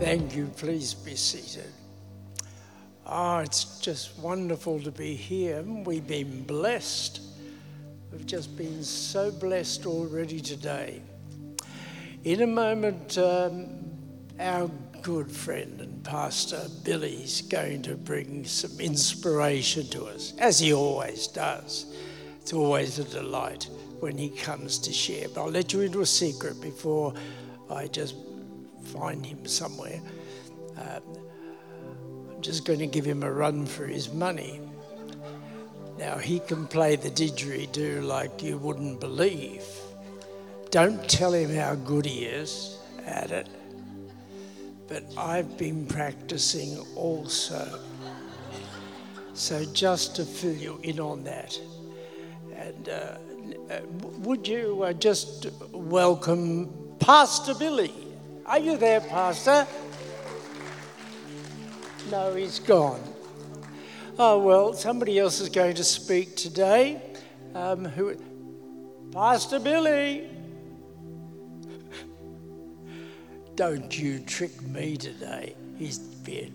Thank 0.00 0.34
you. 0.34 0.46
Please 0.56 0.94
be 0.94 1.14
seated. 1.14 1.70
Ah, 3.04 3.40
it's 3.40 3.78
just 3.80 4.18
wonderful 4.18 4.80
to 4.80 4.90
be 4.90 5.14
here. 5.14 5.60
We've 5.60 6.06
been 6.06 6.42
blessed. 6.44 7.20
We've 8.10 8.24
just 8.24 8.56
been 8.56 8.82
so 8.82 9.30
blessed 9.30 9.84
already 9.84 10.40
today. 10.40 11.02
In 12.24 12.40
a 12.40 12.46
moment, 12.46 13.18
um, 13.18 13.68
our 14.38 14.70
good 15.02 15.30
friend 15.30 15.82
and 15.82 16.02
pastor 16.02 16.62
Billy's 16.82 17.42
going 17.42 17.82
to 17.82 17.94
bring 17.94 18.46
some 18.46 18.80
inspiration 18.80 19.86
to 19.88 20.06
us, 20.06 20.32
as 20.38 20.60
he 20.60 20.72
always 20.72 21.26
does. 21.26 21.94
It's 22.40 22.54
always 22.54 22.98
a 22.98 23.04
delight 23.04 23.68
when 23.98 24.16
he 24.16 24.30
comes 24.30 24.78
to 24.78 24.94
share. 24.94 25.28
But 25.28 25.42
I'll 25.42 25.50
let 25.50 25.74
you 25.74 25.82
into 25.82 26.00
a 26.00 26.06
secret 26.06 26.58
before 26.62 27.12
I 27.70 27.86
just 27.86 28.14
find 28.82 29.24
him 29.24 29.46
somewhere. 29.46 30.00
Um, 30.76 31.02
I'm 32.34 32.42
just 32.42 32.64
going 32.64 32.78
to 32.78 32.86
give 32.86 33.04
him 33.04 33.22
a 33.22 33.30
run 33.30 33.66
for 33.66 33.86
his 33.86 34.12
money. 34.12 34.60
Now, 35.98 36.16
he 36.16 36.40
can 36.40 36.66
play 36.66 36.96
the 36.96 37.10
didgeridoo 37.10 38.02
like 38.02 38.42
you 38.42 38.56
wouldn't 38.56 39.00
believe. 39.00 39.64
Don't 40.70 41.06
tell 41.10 41.34
him 41.34 41.54
how 41.54 41.74
good 41.74 42.06
he 42.06 42.24
is 42.24 42.78
at 43.04 43.30
it, 43.30 43.48
but 44.88 45.04
I've 45.18 45.58
been 45.58 45.86
practicing 45.86 46.78
also. 46.96 47.80
So, 49.34 49.64
just 49.72 50.16
to 50.16 50.24
fill 50.24 50.56
you 50.56 50.80
in 50.82 51.00
on 51.00 51.24
that. 51.24 51.58
And 52.56 52.88
uh, 52.88 53.18
uh, 53.70 53.80
would 54.20 54.46
you 54.46 54.82
uh, 54.82 54.92
just 54.92 55.48
welcome 55.72 56.70
Pastor 56.98 57.54
Billy? 57.54 58.09
Are 58.46 58.58
you 58.58 58.76
there, 58.76 59.00
Pastor? 59.00 59.66
No, 62.10 62.34
he's 62.34 62.58
gone. 62.58 63.00
Oh, 64.18 64.38
well, 64.38 64.74
somebody 64.74 65.18
else 65.18 65.40
is 65.40 65.48
going 65.48 65.76
to 65.76 65.84
speak 65.84 66.36
today. 66.36 67.00
Um, 67.54 67.84
who? 67.84 68.16
Pastor 69.12 69.58
Billy. 69.58 70.28
Don't 73.54 73.98
you 73.98 74.20
trick 74.20 74.60
me 74.62 74.96
today. 74.96 75.54
He's 75.78 75.98
been. 75.98 76.54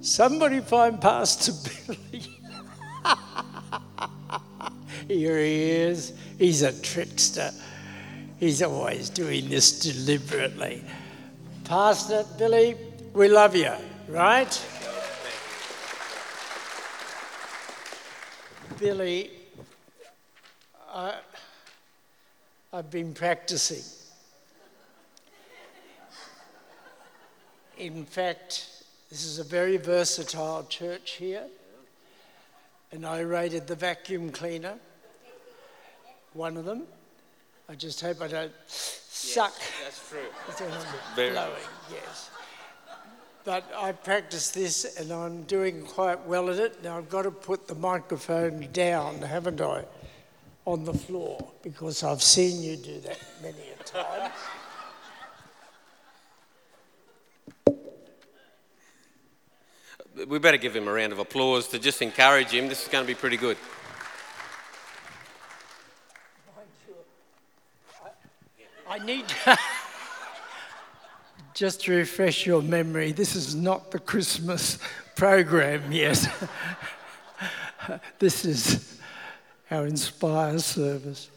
Somebody 0.00 0.60
find 0.60 1.00
Pastor 1.00 1.52
Billy. 1.86 2.22
Here 5.08 5.38
he 5.38 5.70
is. 5.70 6.12
He's 6.38 6.62
a 6.62 6.78
trickster. 6.80 7.50
He's 8.40 8.62
always 8.62 9.10
doing 9.10 9.50
this 9.50 9.80
deliberately. 9.80 10.82
Pastor 11.64 12.24
Billy, 12.38 12.74
we 13.12 13.28
love 13.28 13.54
you, 13.54 13.70
right? 14.08 14.66
Billy, 18.78 19.30
I, 20.90 21.16
I've 22.72 22.90
been 22.90 23.12
practicing. 23.12 23.84
In 27.76 28.06
fact, 28.06 28.84
this 29.10 29.26
is 29.26 29.38
a 29.38 29.44
very 29.44 29.76
versatile 29.76 30.64
church 30.64 31.10
here. 31.10 31.44
And 32.90 33.04
I 33.04 33.20
rated 33.20 33.66
the 33.66 33.76
vacuum 33.76 34.32
cleaner, 34.32 34.76
one 36.32 36.56
of 36.56 36.64
them. 36.64 36.84
I 37.70 37.76
just 37.76 38.00
hope 38.00 38.20
I 38.20 38.26
don't 38.26 38.52
suck. 38.66 39.54
That's 39.84 40.08
true. 40.08 40.18
Very 41.14 41.30
blowing, 41.30 41.52
yes. 41.88 42.30
But 43.44 43.64
I 43.76 43.92
practice 43.92 44.50
this 44.50 44.96
and 44.98 45.12
I'm 45.12 45.44
doing 45.44 45.84
quite 45.84 46.26
well 46.26 46.50
at 46.50 46.58
it. 46.58 46.82
Now 46.82 46.98
I've 46.98 47.08
got 47.08 47.22
to 47.22 47.30
put 47.30 47.68
the 47.68 47.76
microphone 47.76 48.68
down, 48.72 49.22
haven't 49.22 49.60
I, 49.60 49.84
on 50.64 50.84
the 50.84 50.92
floor 50.92 51.48
because 51.62 52.02
I've 52.02 52.24
seen 52.24 52.60
you 52.60 52.76
do 52.76 52.98
that 53.02 53.18
many 53.40 53.56
a 53.78 53.84
time. 53.84 54.32
We 60.26 60.40
better 60.40 60.56
give 60.56 60.74
him 60.74 60.88
a 60.88 60.92
round 60.92 61.12
of 61.12 61.20
applause 61.20 61.68
to 61.68 61.78
just 61.78 62.02
encourage 62.02 62.48
him. 62.48 62.68
This 62.68 62.82
is 62.82 62.88
going 62.88 63.04
to 63.04 63.08
be 63.08 63.14
pretty 63.14 63.36
good. 63.36 63.56
I 68.90 68.98
need 68.98 69.24
just 71.54 71.82
to 71.82 71.92
refresh 71.92 72.44
your 72.44 72.60
memory. 72.60 73.12
This 73.12 73.36
is 73.36 73.54
not 73.54 73.92
the 73.92 74.00
Christmas 74.00 74.80
program 75.14 75.92
yet. 75.92 76.28
this 78.18 78.44
is 78.44 78.98
our 79.70 79.86
Inspire 79.86 80.58
service. 80.58 81.30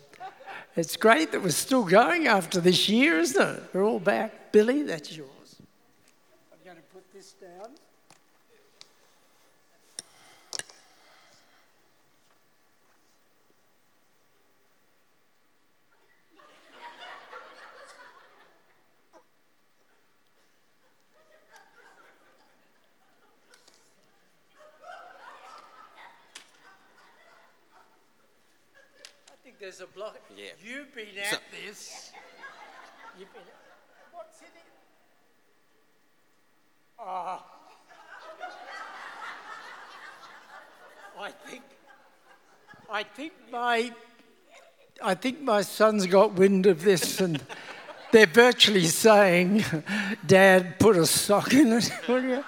It's 0.76 0.98
great 0.98 1.32
that 1.32 1.44
we're 1.44 1.52
still 1.52 1.84
going 1.84 2.26
after 2.26 2.60
this 2.60 2.90
year, 2.90 3.20
isn't 3.20 3.40
it? 3.40 3.64
We're 3.72 3.84
all 3.84 4.00
back. 4.00 4.52
Billy, 4.52 4.82
that's 4.82 5.16
yours. 5.16 5.30
I'm 6.52 6.58
going 6.66 6.78
to 6.78 6.84
put 6.92 7.04
this 7.14 7.34
down. 7.34 7.70
I 29.28 29.36
think 29.44 29.60
there's 29.60 29.82
a 29.82 29.88
block. 29.88 30.20
Yeah. 30.36 30.46
You've 30.64 30.94
been 30.96 31.18
at 31.22 31.32
So- 31.32 31.38
this. 31.66 32.12
You've 33.20 33.32
been. 33.34 33.42
What's 34.12 34.40
in 34.40 34.48
it? 34.48 34.64
Ah. 37.00 37.46
I 41.20 41.32
think. 41.32 41.64
I 42.90 43.04
my. 43.74 43.92
I 45.02 45.16
think 45.16 45.42
my 45.42 45.64
son's 45.64 46.06
got 46.06 46.34
wind 46.34 46.66
of 46.66 46.84
this, 46.84 47.20
and 47.20 47.42
they're 48.12 48.28
virtually 48.28 48.86
saying, 48.86 49.64
"Dad, 50.26 50.80
put 50.80 50.96
a 50.96 51.06
sock 51.06 51.54
in 51.54 51.74
it, 51.74 51.92
will 52.08 52.24
you?" 52.34 52.44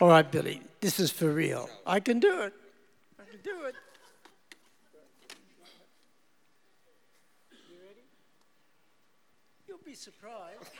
All 0.00 0.08
right, 0.08 0.30
Billy, 0.30 0.62
this 0.80 1.00
is 1.00 1.10
for 1.10 1.32
real. 1.32 1.68
I 1.86 2.00
can 2.00 2.20
do 2.20 2.42
it. 2.42 2.52
I 3.18 3.24
can 3.30 3.40
do 3.42 3.64
it. 3.64 3.74
You 7.68 7.76
ready? 7.86 8.04
You'll 9.66 9.84
be 9.84 9.94
surprised. 9.94 10.70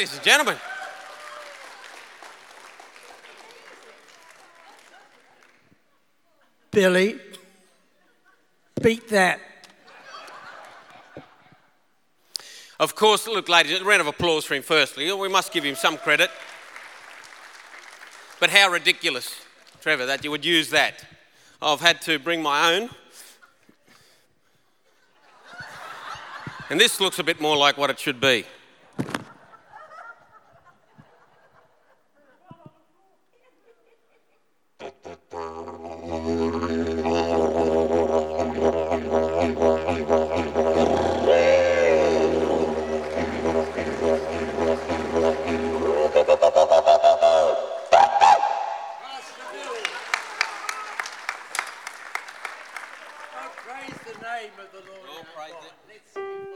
Ladies 0.00 0.14
and 0.14 0.24
gentlemen, 0.24 0.56
Billy, 6.70 7.18
beat 8.80 9.06
that. 9.10 9.40
of 12.78 12.94
course, 12.94 13.26
look, 13.26 13.50
ladies, 13.50 13.78
a 13.78 13.84
round 13.84 14.00
of 14.00 14.06
applause 14.06 14.46
for 14.46 14.54
him 14.54 14.62
firstly. 14.62 15.12
We 15.12 15.28
must 15.28 15.52
give 15.52 15.64
him 15.64 15.74
some 15.74 15.98
credit. 15.98 16.30
But 18.40 18.48
how 18.48 18.70
ridiculous, 18.70 19.44
Trevor, 19.82 20.06
that 20.06 20.24
you 20.24 20.30
would 20.30 20.46
use 20.46 20.70
that. 20.70 21.04
I've 21.60 21.82
had 21.82 22.00
to 22.02 22.18
bring 22.18 22.42
my 22.42 22.72
own. 22.72 22.88
And 26.70 26.80
this 26.80 27.02
looks 27.02 27.18
a 27.18 27.22
bit 27.22 27.38
more 27.38 27.58
like 27.58 27.76
what 27.76 27.90
it 27.90 27.98
should 27.98 28.18
be. 28.18 28.46
Praise 53.66 53.98
the 54.06 54.16
name 54.22 54.54
of 54.58 54.72
the 54.72 54.82
Lord. 54.88 55.24
Oh, 56.16 56.49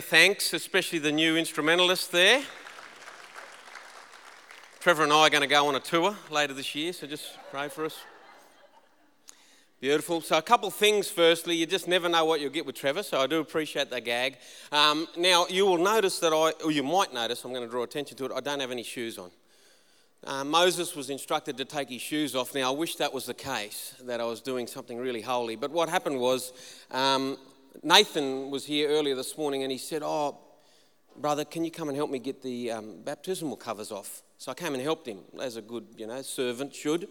the 0.00 0.06
thanks, 0.06 0.54
especially 0.54 0.98
the 0.98 1.12
new 1.12 1.36
instrumentalist 1.36 2.10
there. 2.10 2.42
Trevor 4.78 5.02
and 5.02 5.12
I 5.12 5.26
are 5.26 5.28
going 5.28 5.42
to 5.42 5.46
go 5.46 5.66
on 5.66 5.74
a 5.74 5.80
tour 5.80 6.16
later 6.30 6.54
this 6.54 6.74
year, 6.74 6.94
so 6.94 7.06
just 7.06 7.36
pray 7.50 7.68
for 7.68 7.84
us. 7.84 7.98
Beautiful. 9.78 10.22
So, 10.22 10.38
a 10.38 10.42
couple 10.42 10.70
things. 10.70 11.10
Firstly, 11.10 11.54
you 11.54 11.66
just 11.66 11.86
never 11.86 12.08
know 12.08 12.24
what 12.24 12.40
you'll 12.40 12.48
get 12.48 12.64
with 12.64 12.76
Trevor, 12.76 13.02
so 13.02 13.20
I 13.20 13.26
do 13.26 13.40
appreciate 13.40 13.90
that 13.90 14.06
gag. 14.06 14.38
Um, 14.72 15.06
now, 15.18 15.46
you 15.50 15.66
will 15.66 15.76
notice 15.76 16.18
that 16.20 16.32
I, 16.32 16.52
or 16.64 16.72
you 16.72 16.82
might 16.82 17.12
notice, 17.12 17.44
I'm 17.44 17.52
going 17.52 17.64
to 17.64 17.70
draw 17.70 17.82
attention 17.82 18.16
to 18.16 18.24
it, 18.24 18.32
I 18.34 18.40
don't 18.40 18.60
have 18.60 18.70
any 18.70 18.84
shoes 18.84 19.18
on. 19.18 19.30
Uh, 20.24 20.44
Moses 20.44 20.96
was 20.96 21.10
instructed 21.10 21.58
to 21.58 21.66
take 21.66 21.90
his 21.90 22.00
shoes 22.00 22.34
off. 22.34 22.54
Now, 22.54 22.72
I 22.72 22.74
wish 22.74 22.96
that 22.96 23.12
was 23.12 23.26
the 23.26 23.34
case, 23.34 23.96
that 24.04 24.18
I 24.18 24.24
was 24.24 24.40
doing 24.40 24.66
something 24.66 24.96
really 24.96 25.20
holy. 25.20 25.56
But 25.56 25.72
what 25.72 25.90
happened 25.90 26.18
was, 26.18 26.54
um, 26.90 27.36
Nathan 27.82 28.50
was 28.50 28.66
here 28.66 28.88
earlier 28.88 29.14
this 29.14 29.38
morning 29.38 29.62
and 29.62 29.72
he 29.72 29.78
said, 29.78 30.02
Oh, 30.04 30.38
brother, 31.16 31.44
can 31.44 31.64
you 31.64 31.70
come 31.70 31.88
and 31.88 31.96
help 31.96 32.10
me 32.10 32.18
get 32.18 32.42
the 32.42 32.70
um, 32.70 33.02
baptismal 33.02 33.56
covers 33.56 33.90
off? 33.90 34.22
So 34.38 34.50
I 34.50 34.54
came 34.54 34.72
and 34.72 34.82
helped 34.82 35.06
him, 35.06 35.18
as 35.40 35.56
a 35.56 35.62
good, 35.62 35.86
you 35.98 36.06
know, 36.06 36.22
servant 36.22 36.74
should. 36.74 37.08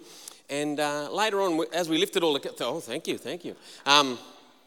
And 0.49 0.79
uh, 0.79 1.11
later 1.11 1.41
on, 1.41 1.63
as 1.73 1.87
we 1.87 1.99
lifted 1.99 2.23
all 2.23 2.33
the, 2.33 2.55
oh, 2.61 2.79
thank 2.79 3.07
you, 3.07 3.19
thank 3.19 3.45
you. 3.45 3.55
Um, 3.85 4.17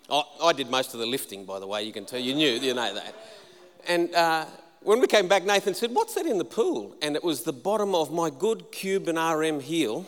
I, 0.08 0.22
I, 0.44 0.52
did 0.52 0.70
most 0.70 0.94
of 0.94 1.00
the 1.00 1.06
lifting, 1.06 1.44
by 1.44 1.58
the 1.58 1.66
way. 1.66 1.82
You 1.82 1.92
can 1.92 2.04
tell, 2.04 2.20
you 2.20 2.34
knew, 2.34 2.52
you 2.52 2.72
know 2.72 2.94
that. 2.94 3.14
And 3.88 4.14
uh, 4.14 4.46
when 4.80 5.00
we 5.00 5.08
came 5.08 5.26
back, 5.26 5.44
Nathan 5.44 5.74
said, 5.74 5.92
What's 5.92 6.14
that 6.14 6.24
in 6.24 6.38
the 6.38 6.44
pool? 6.44 6.94
And 7.02 7.16
it 7.16 7.24
was 7.24 7.42
the 7.42 7.52
bottom 7.52 7.96
of 7.96 8.12
my 8.12 8.30
good 8.30 8.70
Cuban 8.70 9.16
RM 9.16 9.58
heel. 9.58 10.06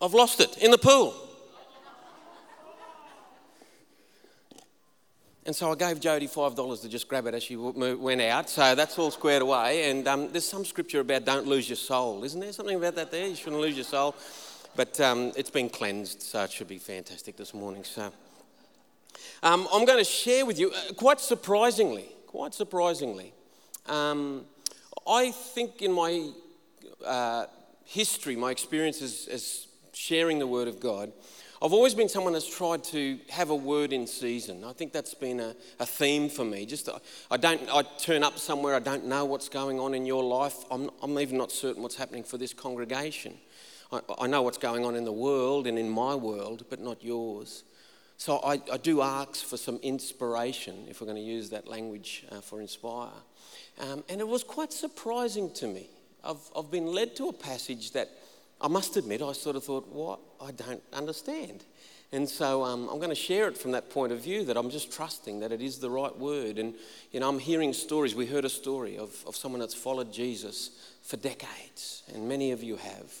I've 0.00 0.14
lost 0.14 0.40
it 0.40 0.58
in 0.58 0.70
the 0.70 0.78
pool. 0.78 1.14
And 5.44 5.56
so 5.56 5.72
I 5.72 5.74
gave 5.74 5.98
Jody 5.98 6.28
$5 6.28 6.82
to 6.82 6.88
just 6.88 7.08
grab 7.08 7.26
it 7.26 7.34
as 7.34 7.42
she 7.42 7.56
went 7.56 8.20
out. 8.20 8.48
So 8.48 8.74
that's 8.76 8.96
all 8.98 9.10
squared 9.10 9.42
away. 9.42 9.90
And 9.90 10.06
um, 10.06 10.30
there's 10.30 10.48
some 10.48 10.64
scripture 10.64 11.00
about 11.00 11.24
don't 11.24 11.48
lose 11.48 11.68
your 11.68 11.76
soul, 11.76 12.22
isn't 12.22 12.38
there? 12.38 12.52
Something 12.52 12.76
about 12.76 12.94
that 12.94 13.10
there? 13.10 13.26
You 13.26 13.34
shouldn't 13.34 13.60
lose 13.60 13.74
your 13.74 13.84
soul. 13.84 14.14
But 14.76 15.00
um, 15.00 15.32
it's 15.36 15.50
been 15.50 15.68
cleansed, 15.68 16.22
so 16.22 16.44
it 16.44 16.52
should 16.52 16.68
be 16.68 16.78
fantastic 16.78 17.36
this 17.36 17.52
morning. 17.52 17.82
So. 17.84 18.12
Um, 19.42 19.68
I'm 19.72 19.84
going 19.84 19.98
to 19.98 20.04
share 20.04 20.46
with 20.46 20.58
you, 20.58 20.70
uh, 20.70 20.92
quite 20.94 21.20
surprisingly, 21.20 22.08
quite 22.26 22.54
surprisingly, 22.54 23.32
um, 23.86 24.44
I 25.06 25.32
think 25.32 25.82
in 25.82 25.92
my 25.92 26.30
uh, 27.04 27.46
history, 27.84 28.36
my 28.36 28.50
experiences 28.50 29.28
as 29.28 29.66
sharing 29.92 30.38
the 30.38 30.46
Word 30.46 30.68
of 30.68 30.78
God, 30.78 31.12
I've 31.62 31.72
always 31.72 31.94
been 31.94 32.08
someone 32.08 32.32
that's 32.32 32.52
tried 32.52 32.82
to 32.84 33.20
have 33.28 33.50
a 33.50 33.54
word 33.54 33.92
in 33.92 34.08
season. 34.08 34.64
I 34.64 34.72
think 34.72 34.92
that's 34.92 35.14
been 35.14 35.38
a, 35.38 35.54
a 35.78 35.86
theme 35.86 36.28
for 36.28 36.44
me. 36.44 36.66
Just 36.66 36.88
uh, 36.88 36.98
I 37.30 37.36
don't, 37.36 37.62
I 37.72 37.82
turn 37.98 38.24
up 38.24 38.36
somewhere, 38.36 38.74
I 38.74 38.80
don't 38.80 39.04
know 39.04 39.24
what's 39.24 39.48
going 39.48 39.78
on 39.78 39.94
in 39.94 40.04
your 40.04 40.24
life. 40.24 40.56
I'm, 40.72 40.90
I'm 41.00 41.16
even 41.20 41.38
not 41.38 41.52
certain 41.52 41.84
what's 41.84 41.94
happening 41.94 42.24
for 42.24 42.36
this 42.36 42.52
congregation. 42.52 43.38
I, 43.92 44.00
I 44.18 44.26
know 44.26 44.42
what's 44.42 44.58
going 44.58 44.84
on 44.84 44.96
in 44.96 45.04
the 45.04 45.12
world 45.12 45.68
and 45.68 45.78
in 45.78 45.88
my 45.88 46.16
world, 46.16 46.64
but 46.68 46.80
not 46.80 47.04
yours. 47.04 47.62
So 48.16 48.38
I, 48.38 48.60
I, 48.72 48.76
do 48.76 49.00
ask 49.00 49.36
for 49.36 49.56
some 49.56 49.76
inspiration, 49.84 50.86
if 50.88 51.00
we're 51.00 51.06
going 51.06 51.16
to 51.16 51.22
use 51.22 51.50
that 51.50 51.68
language 51.68 52.24
uh, 52.32 52.40
for 52.40 52.60
inspire. 52.60 53.10
Um, 53.78 54.02
and 54.08 54.20
it 54.20 54.26
was 54.26 54.42
quite 54.42 54.72
surprising 54.72 55.52
to 55.54 55.68
me. 55.68 55.86
I've, 56.24 56.50
I've 56.56 56.72
been 56.72 56.86
led 56.86 57.14
to 57.16 57.28
a 57.28 57.32
passage 57.32 57.92
that 57.92 58.10
I 58.62 58.68
must 58.68 58.96
admit, 58.96 59.22
I 59.22 59.32
sort 59.32 59.56
of 59.56 59.64
thought, 59.64 59.88
what? 59.88 60.20
I 60.40 60.52
don't 60.52 60.82
understand. 60.92 61.64
And 62.12 62.28
so 62.28 62.62
um, 62.62 62.88
I'm 62.88 62.98
going 62.98 63.08
to 63.08 63.14
share 63.14 63.48
it 63.48 63.56
from 63.56 63.72
that 63.72 63.90
point 63.90 64.12
of 64.12 64.22
view 64.22 64.44
that 64.44 64.56
I'm 64.56 64.70
just 64.70 64.92
trusting 64.92 65.40
that 65.40 65.50
it 65.50 65.60
is 65.60 65.78
the 65.78 65.90
right 65.90 66.16
word. 66.16 66.58
And, 66.58 66.74
you 67.10 67.20
know, 67.20 67.28
I'm 67.28 67.38
hearing 67.38 67.72
stories. 67.72 68.14
We 68.14 68.26
heard 68.26 68.44
a 68.44 68.50
story 68.50 68.98
of, 68.98 69.16
of 69.26 69.34
someone 69.34 69.60
that's 69.60 69.74
followed 69.74 70.12
Jesus 70.12 70.70
for 71.02 71.16
decades, 71.16 72.02
and 72.14 72.28
many 72.28 72.52
of 72.52 72.62
you 72.62 72.76
have. 72.76 73.12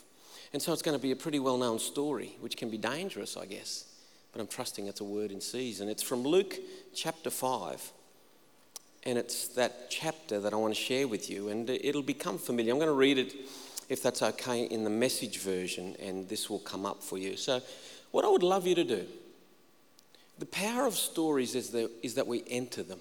And 0.52 0.60
so 0.60 0.72
it's 0.72 0.82
going 0.82 0.96
to 0.96 1.02
be 1.02 1.10
a 1.10 1.16
pretty 1.16 1.38
well 1.38 1.56
known 1.56 1.78
story, 1.78 2.36
which 2.40 2.56
can 2.56 2.70
be 2.70 2.78
dangerous, 2.78 3.36
I 3.36 3.46
guess 3.46 3.86
but 4.32 4.40
I'm 4.40 4.46
trusting 4.46 4.86
it's 4.86 5.00
a 5.00 5.04
word 5.04 5.30
in 5.30 5.40
season. 5.40 5.88
It's 5.88 6.02
from 6.02 6.22
Luke 6.22 6.58
chapter 6.94 7.30
5. 7.30 7.92
And 9.04 9.18
it's 9.18 9.48
that 9.48 9.90
chapter 9.90 10.40
that 10.40 10.52
I 10.52 10.56
want 10.56 10.74
to 10.74 10.80
share 10.80 11.08
with 11.08 11.28
you, 11.28 11.48
and 11.48 11.68
it'll 11.68 12.02
become 12.02 12.38
familiar. 12.38 12.72
I'm 12.72 12.78
going 12.78 12.88
to 12.88 12.94
read 12.94 13.18
it, 13.18 13.34
if 13.92 14.02
that's 14.02 14.22
okay, 14.22 14.64
in 14.64 14.84
the 14.84 14.90
message 14.90 15.38
version, 15.38 15.94
and 16.00 16.28
this 16.28 16.48
will 16.48 16.58
come 16.58 16.86
up 16.86 17.02
for 17.02 17.18
you. 17.18 17.36
So, 17.36 17.60
what 18.10 18.24
I 18.24 18.28
would 18.28 18.42
love 18.42 18.66
you 18.66 18.74
to 18.74 18.84
do 18.84 19.06
the 20.38 20.46
power 20.46 20.86
of 20.86 20.96
stories 20.96 21.54
is 21.54 21.70
that, 21.70 21.90
is 22.02 22.14
that 22.14 22.26
we 22.26 22.42
enter 22.48 22.82
them, 22.82 22.98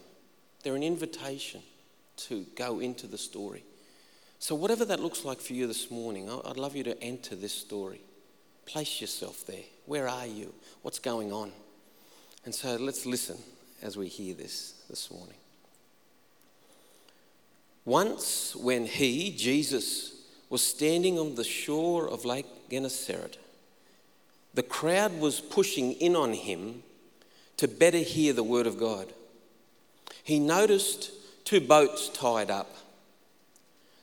they're 0.64 0.76
an 0.76 0.84
invitation 0.84 1.62
to 2.18 2.46
go 2.56 2.80
into 2.80 3.08
the 3.08 3.18
story. 3.18 3.64
So, 4.40 4.54
whatever 4.54 4.86
that 4.86 5.00
looks 5.00 5.24
like 5.24 5.40
for 5.40 5.54
you 5.54 5.66
this 5.66 5.90
morning, 5.90 6.30
I'd 6.30 6.58
love 6.58 6.76
you 6.76 6.84
to 6.84 7.02
enter 7.02 7.36
this 7.36 7.54
story. 7.54 8.02
Place 8.66 9.02
yourself 9.02 9.46
there. 9.48 9.64
Where 9.86 10.08
are 10.08 10.28
you? 10.28 10.54
What's 10.82 11.00
going 11.00 11.32
on? 11.32 11.52
And 12.46 12.54
so 12.54 12.76
let's 12.76 13.06
listen 13.06 13.38
as 13.82 13.98
we 13.98 14.08
hear 14.08 14.34
this 14.34 14.84
this 14.90 15.12
morning. 15.12 15.36
Once, 17.86 18.56
when 18.56 18.86
he, 18.86 19.36
Jesus, 19.36 20.21
was 20.52 20.62
standing 20.62 21.18
on 21.18 21.36
the 21.36 21.46
shore 21.46 22.08
of 22.10 22.26
Lake 22.26 22.46
Gennesaret, 22.70 23.38
the 24.54 24.62
crowd 24.62 25.18
was 25.18 25.40
pushing 25.40 25.94
in 25.94 26.14
on 26.14 26.34
him 26.34 26.84
to 27.56 27.70
better 27.70 28.00
hear 28.00 28.34
the 28.34 28.44
word 28.44 28.68
of 28.68 28.78
God. 28.78 29.08
He 30.24 30.40
noticed 30.40 31.12
two 31.46 31.62
boats 31.62 32.10
tied 32.10 32.52
up. 32.52 32.76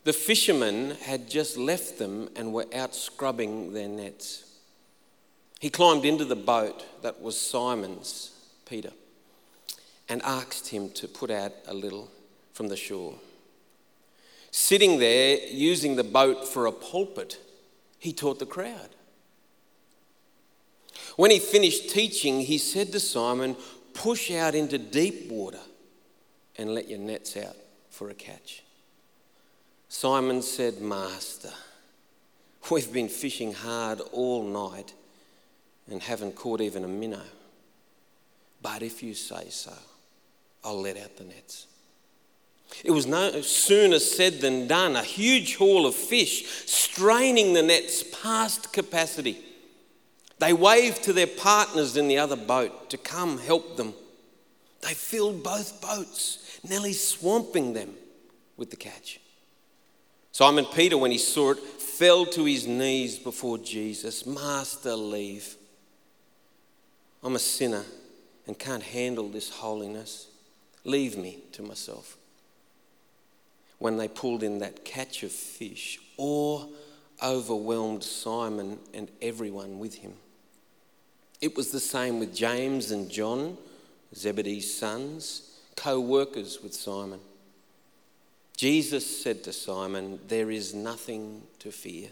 The 0.04 0.14
fishermen 0.14 0.92
had 1.02 1.28
just 1.28 1.58
left 1.58 1.98
them 1.98 2.30
and 2.34 2.54
were 2.54 2.66
out 2.74 2.94
scrubbing 2.94 3.74
their 3.74 3.88
nets. 3.88 4.44
He 5.60 5.68
climbed 5.68 6.06
into 6.06 6.24
the 6.24 6.34
boat 6.34 7.02
that 7.02 7.20
was 7.20 7.38
Simon's, 7.38 8.30
Peter, 8.64 8.92
and 10.08 10.22
asked 10.22 10.68
him 10.68 10.88
to 10.92 11.08
put 11.08 11.30
out 11.30 11.52
a 11.66 11.74
little 11.74 12.08
from 12.54 12.68
the 12.68 12.76
shore. 12.76 13.16
Sitting 14.50 14.98
there, 14.98 15.38
using 15.48 15.96
the 15.96 16.04
boat 16.04 16.46
for 16.46 16.66
a 16.66 16.72
pulpit, 16.72 17.38
he 17.98 18.12
taught 18.12 18.38
the 18.38 18.46
crowd. 18.46 18.90
When 21.16 21.30
he 21.30 21.38
finished 21.38 21.90
teaching, 21.90 22.40
he 22.40 22.58
said 22.58 22.92
to 22.92 23.00
Simon, 23.00 23.56
Push 23.94 24.30
out 24.30 24.54
into 24.54 24.78
deep 24.78 25.28
water 25.28 25.58
and 26.56 26.74
let 26.74 26.88
your 26.88 27.00
nets 27.00 27.36
out 27.36 27.56
for 27.90 28.10
a 28.10 28.14
catch. 28.14 28.62
Simon 29.88 30.42
said, 30.42 30.80
Master, 30.80 31.50
we've 32.70 32.92
been 32.92 33.08
fishing 33.08 33.52
hard 33.52 34.00
all 34.12 34.44
night 34.44 34.92
and 35.90 36.00
haven't 36.02 36.36
caught 36.36 36.60
even 36.60 36.84
a 36.84 36.88
minnow. 36.88 37.24
But 38.62 38.82
if 38.82 39.02
you 39.02 39.14
say 39.14 39.48
so, 39.48 39.72
I'll 40.62 40.80
let 40.80 40.96
out 40.96 41.16
the 41.16 41.24
nets. 41.24 41.66
It 42.84 42.90
was 42.90 43.06
no 43.06 43.40
sooner 43.40 43.98
said 43.98 44.40
than 44.40 44.66
done. 44.66 44.96
A 44.96 45.02
huge 45.02 45.56
haul 45.56 45.86
of 45.86 45.94
fish 45.94 46.46
straining 46.66 47.52
the 47.52 47.62
nets 47.62 48.02
past 48.02 48.72
capacity. 48.72 49.38
They 50.38 50.52
waved 50.52 51.02
to 51.04 51.12
their 51.12 51.26
partners 51.26 51.96
in 51.96 52.08
the 52.08 52.18
other 52.18 52.36
boat 52.36 52.90
to 52.90 52.98
come 52.98 53.38
help 53.38 53.76
them. 53.76 53.94
They 54.82 54.94
filled 54.94 55.42
both 55.42 55.80
boats, 55.80 56.60
nearly 56.68 56.92
swamping 56.92 57.72
them 57.72 57.94
with 58.56 58.70
the 58.70 58.76
catch. 58.76 59.20
Simon 60.30 60.66
Peter, 60.66 60.96
when 60.96 61.10
he 61.10 61.18
saw 61.18 61.50
it, 61.50 61.58
fell 61.58 62.24
to 62.26 62.44
his 62.44 62.66
knees 62.66 63.18
before 63.18 63.58
Jesus. 63.58 64.24
Master, 64.24 64.94
leave. 64.94 65.56
I'm 67.24 67.34
a 67.34 67.40
sinner 67.40 67.84
and 68.46 68.56
can't 68.56 68.84
handle 68.84 69.28
this 69.28 69.50
holiness. 69.50 70.28
Leave 70.84 71.16
me 71.16 71.40
to 71.52 71.62
myself. 71.62 72.16
When 73.78 73.96
they 73.96 74.08
pulled 74.08 74.42
in 74.42 74.58
that 74.58 74.84
catch 74.84 75.22
of 75.22 75.32
fish, 75.32 75.98
awe 76.16 76.66
overwhelmed 77.22 78.02
Simon 78.02 78.78
and 78.92 79.10
everyone 79.22 79.78
with 79.78 79.96
him. 79.96 80.14
It 81.40 81.56
was 81.56 81.70
the 81.70 81.80
same 81.80 82.18
with 82.18 82.34
James 82.34 82.90
and 82.90 83.08
John, 83.08 83.56
Zebedee's 84.14 84.76
sons, 84.76 85.60
co 85.76 86.00
workers 86.00 86.58
with 86.62 86.74
Simon. 86.74 87.20
Jesus 88.56 89.22
said 89.22 89.44
to 89.44 89.52
Simon, 89.52 90.18
There 90.26 90.50
is 90.50 90.74
nothing 90.74 91.42
to 91.60 91.70
fear. 91.70 92.08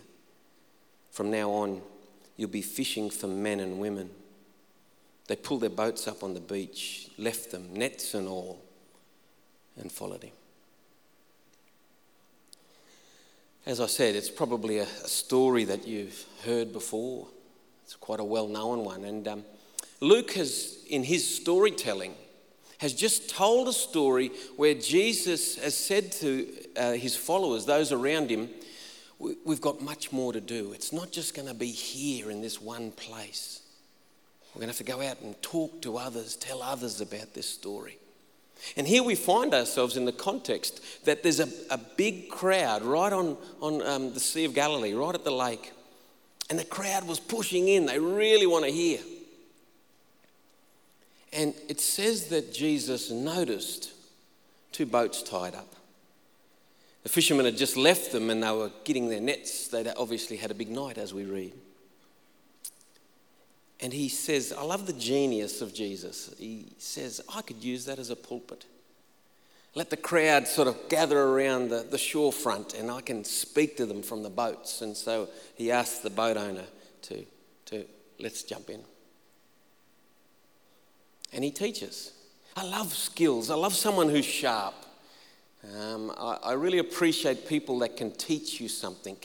From 1.10 1.30
now 1.30 1.50
on, 1.50 1.82
you'll 2.36 2.48
be 2.48 2.62
fishing 2.62 3.10
for 3.10 3.26
men 3.26 3.58
and 3.58 3.80
women. 3.80 4.10
They 5.26 5.34
pulled 5.34 5.62
their 5.62 5.70
boats 5.70 6.06
up 6.06 6.22
on 6.22 6.34
the 6.34 6.40
beach, 6.40 7.08
left 7.18 7.50
them, 7.50 7.70
nets 7.72 8.14
and 8.14 8.28
all, 8.28 8.62
and 9.76 9.90
followed 9.90 10.22
him. 10.22 10.32
As 13.66 13.80
I 13.80 13.86
said, 13.86 14.14
it's 14.14 14.30
probably 14.30 14.78
a, 14.78 14.84
a 14.84 15.08
story 15.08 15.64
that 15.64 15.88
you've 15.88 16.24
heard 16.44 16.72
before. 16.72 17.26
It's 17.82 17.96
quite 17.96 18.20
a 18.20 18.24
well 18.24 18.46
known 18.46 18.84
one. 18.84 19.04
And 19.04 19.26
um, 19.26 19.44
Luke 20.00 20.32
has, 20.34 20.78
in 20.88 21.02
his 21.02 21.28
storytelling, 21.28 22.14
has 22.78 22.92
just 22.92 23.28
told 23.28 23.66
a 23.66 23.72
story 23.72 24.30
where 24.56 24.74
Jesus 24.74 25.56
has 25.56 25.76
said 25.76 26.12
to 26.12 26.46
uh, 26.76 26.92
his 26.92 27.16
followers, 27.16 27.66
those 27.66 27.90
around 27.90 28.30
him, 28.30 28.50
we've 29.18 29.60
got 29.60 29.82
much 29.82 30.12
more 30.12 30.32
to 30.32 30.40
do. 30.40 30.72
It's 30.72 30.92
not 30.92 31.10
just 31.10 31.34
going 31.34 31.48
to 31.48 31.54
be 31.54 31.70
here 31.70 32.30
in 32.30 32.42
this 32.42 32.62
one 32.62 32.92
place. 32.92 33.62
We're 34.54 34.60
going 34.60 34.72
to 34.72 34.78
have 34.78 34.86
to 34.86 34.92
go 34.92 35.02
out 35.02 35.20
and 35.22 35.40
talk 35.42 35.82
to 35.82 35.96
others, 35.96 36.36
tell 36.36 36.62
others 36.62 37.00
about 37.00 37.34
this 37.34 37.48
story. 37.48 37.98
And 38.76 38.86
here 38.86 39.02
we 39.02 39.14
find 39.14 39.54
ourselves 39.54 39.96
in 39.96 40.04
the 40.04 40.12
context 40.12 40.82
that 41.04 41.22
there's 41.22 41.40
a, 41.40 41.48
a 41.70 41.78
big 41.78 42.28
crowd 42.28 42.82
right 42.82 43.12
on, 43.12 43.36
on 43.60 43.82
um, 43.82 44.12
the 44.12 44.20
Sea 44.20 44.44
of 44.44 44.54
Galilee, 44.54 44.92
right 44.92 45.14
at 45.14 45.24
the 45.24 45.30
lake. 45.30 45.72
And 46.48 46.58
the 46.58 46.64
crowd 46.64 47.06
was 47.06 47.20
pushing 47.20 47.68
in. 47.68 47.86
They 47.86 47.98
really 47.98 48.46
want 48.46 48.64
to 48.64 48.70
hear. 48.70 49.00
And 51.32 51.54
it 51.68 51.80
says 51.80 52.28
that 52.28 52.52
Jesus 52.52 53.10
noticed 53.10 53.92
two 54.72 54.86
boats 54.86 55.22
tied 55.22 55.54
up. 55.54 55.74
The 57.02 57.08
fishermen 57.08 57.44
had 57.44 57.56
just 57.56 57.76
left 57.76 58.10
them 58.10 58.30
and 58.30 58.42
they 58.42 58.50
were 58.50 58.70
getting 58.84 59.08
their 59.08 59.20
nets. 59.20 59.68
They'd 59.68 59.92
obviously 59.96 60.36
had 60.36 60.50
a 60.50 60.54
big 60.54 60.70
night, 60.70 60.98
as 60.98 61.14
we 61.14 61.24
read. 61.24 61.52
And 63.80 63.92
he 63.92 64.08
says, 64.08 64.54
I 64.56 64.62
love 64.62 64.86
the 64.86 64.92
genius 64.92 65.60
of 65.60 65.74
Jesus. 65.74 66.34
He 66.38 66.72
says, 66.78 67.20
I 67.34 67.42
could 67.42 67.62
use 67.62 67.84
that 67.84 67.98
as 67.98 68.10
a 68.10 68.16
pulpit. 68.16 68.64
Let 69.74 69.90
the 69.90 69.98
crowd 69.98 70.48
sort 70.48 70.68
of 70.68 70.88
gather 70.88 71.20
around 71.20 71.68
the, 71.68 71.82
the 71.82 71.98
shore 71.98 72.32
front 72.32 72.72
and 72.72 72.90
I 72.90 73.02
can 73.02 73.24
speak 73.24 73.76
to 73.76 73.84
them 73.84 74.02
from 74.02 74.22
the 74.22 74.30
boats. 74.30 74.80
And 74.80 74.96
so 74.96 75.28
he 75.54 75.70
asked 75.70 76.02
the 76.02 76.08
boat 76.08 76.38
owner 76.38 76.64
to, 77.02 77.26
to 77.66 77.84
let's 78.18 78.42
jump 78.42 78.70
in. 78.70 78.80
And 81.34 81.44
he 81.44 81.50
teaches. 81.50 82.12
I 82.56 82.64
love 82.64 82.94
skills. 82.94 83.50
I 83.50 83.54
love 83.54 83.74
someone 83.74 84.08
who's 84.08 84.24
sharp. 84.24 84.74
Um, 85.78 86.10
I, 86.16 86.38
I, 86.44 86.52
really 86.52 86.78
appreciate 86.78 87.48
people 87.48 87.80
that 87.80 87.96
can 87.96 88.12
teach 88.12 88.60
you 88.60 88.68
something. 88.68 89.16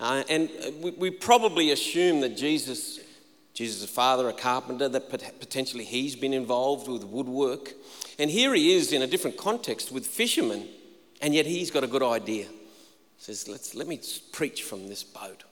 Uh, 0.00 0.24
and 0.28 0.50
we, 0.82 0.90
we 0.90 1.10
probably 1.10 1.70
assume 1.70 2.20
that 2.22 2.36
Jesus 2.36 2.98
Jesus' 3.54 3.88
father, 3.88 4.28
a 4.28 4.32
carpenter, 4.32 4.88
that 4.88 5.08
potentially 5.08 5.84
he's 5.84 6.16
been 6.16 6.34
involved 6.34 6.88
with 6.88 7.04
woodwork. 7.04 7.72
And 8.18 8.28
here 8.28 8.52
he 8.52 8.74
is 8.74 8.92
in 8.92 9.02
a 9.02 9.06
different 9.06 9.36
context 9.36 9.92
with 9.92 10.06
fishermen, 10.06 10.68
and 11.22 11.32
yet 11.32 11.46
he's 11.46 11.70
got 11.70 11.84
a 11.84 11.86
good 11.86 12.02
idea. 12.02 12.46
He 12.46 12.50
says, 13.18 13.48
Let's, 13.48 13.76
Let 13.76 13.86
me 13.86 14.00
preach 14.32 14.64
from 14.64 14.88
this 14.88 15.04
boat. 15.04 15.44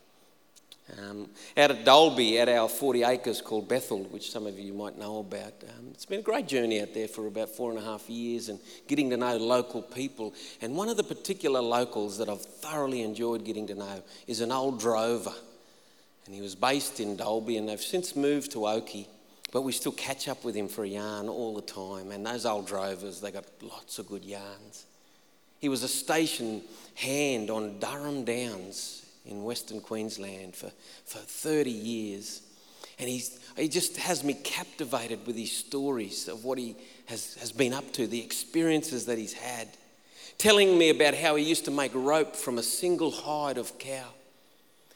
Um, 0.98 1.28
out 1.56 1.70
at 1.70 1.84
Dalby, 1.84 2.40
at 2.40 2.48
our 2.48 2.68
40 2.68 3.04
acres 3.04 3.40
called 3.40 3.68
Bethel, 3.68 4.02
which 4.04 4.32
some 4.32 4.48
of 4.48 4.58
you 4.58 4.74
might 4.74 4.98
know 4.98 5.20
about. 5.20 5.54
Um, 5.62 5.90
it's 5.92 6.04
been 6.04 6.18
a 6.18 6.22
great 6.22 6.48
journey 6.48 6.82
out 6.82 6.92
there 6.92 7.06
for 7.06 7.28
about 7.28 7.50
four 7.50 7.70
and 7.70 7.78
a 7.78 7.82
half 7.82 8.10
years 8.10 8.48
and 8.48 8.58
getting 8.88 9.08
to 9.10 9.16
know 9.16 9.36
local 9.36 9.80
people. 9.80 10.34
And 10.60 10.74
one 10.74 10.88
of 10.88 10.96
the 10.96 11.04
particular 11.04 11.62
locals 11.62 12.18
that 12.18 12.28
I've 12.28 12.42
thoroughly 12.42 13.02
enjoyed 13.02 13.44
getting 13.44 13.68
to 13.68 13.76
know 13.76 14.02
is 14.26 14.40
an 14.40 14.50
old 14.50 14.80
drover 14.80 15.32
and 16.26 16.34
he 16.34 16.40
was 16.40 16.54
based 16.54 17.00
in 17.00 17.16
Dalby, 17.16 17.56
and 17.56 17.68
they've 17.68 17.80
since 17.80 18.14
moved 18.14 18.52
to 18.52 18.66
Oakey. 18.66 19.08
But 19.50 19.62
we 19.62 19.72
still 19.72 19.92
catch 19.92 20.28
up 20.28 20.44
with 20.44 20.54
him 20.54 20.68
for 20.68 20.84
a 20.84 20.88
yarn 20.88 21.28
all 21.28 21.54
the 21.54 21.62
time. 21.62 22.10
And 22.10 22.24
those 22.24 22.46
old 22.46 22.66
drovers, 22.66 23.20
they 23.20 23.30
got 23.30 23.44
lots 23.60 23.98
of 23.98 24.08
good 24.08 24.24
yarns. 24.24 24.86
He 25.58 25.68
was 25.68 25.82
a 25.82 25.88
station 25.88 26.62
hand 26.94 27.50
on 27.50 27.78
Durham 27.78 28.24
Downs 28.24 29.04
in 29.26 29.44
Western 29.44 29.80
Queensland 29.80 30.56
for, 30.56 30.70
for 31.04 31.18
30 31.18 31.70
years. 31.70 32.42
And 32.98 33.08
he's, 33.08 33.38
he 33.56 33.68
just 33.68 33.96
has 33.98 34.24
me 34.24 34.34
captivated 34.34 35.26
with 35.26 35.36
his 35.36 35.52
stories 35.52 36.28
of 36.28 36.44
what 36.44 36.56
he 36.56 36.74
has, 37.06 37.34
has 37.34 37.52
been 37.52 37.74
up 37.74 37.92
to, 37.92 38.06
the 38.06 38.24
experiences 38.24 39.06
that 39.06 39.18
he's 39.18 39.34
had. 39.34 39.68
Telling 40.38 40.78
me 40.78 40.88
about 40.88 41.14
how 41.14 41.36
he 41.36 41.44
used 41.44 41.66
to 41.66 41.70
make 41.70 41.92
rope 41.94 42.36
from 42.36 42.58
a 42.58 42.62
single 42.62 43.10
hide 43.10 43.58
of 43.58 43.78
cow 43.78 44.08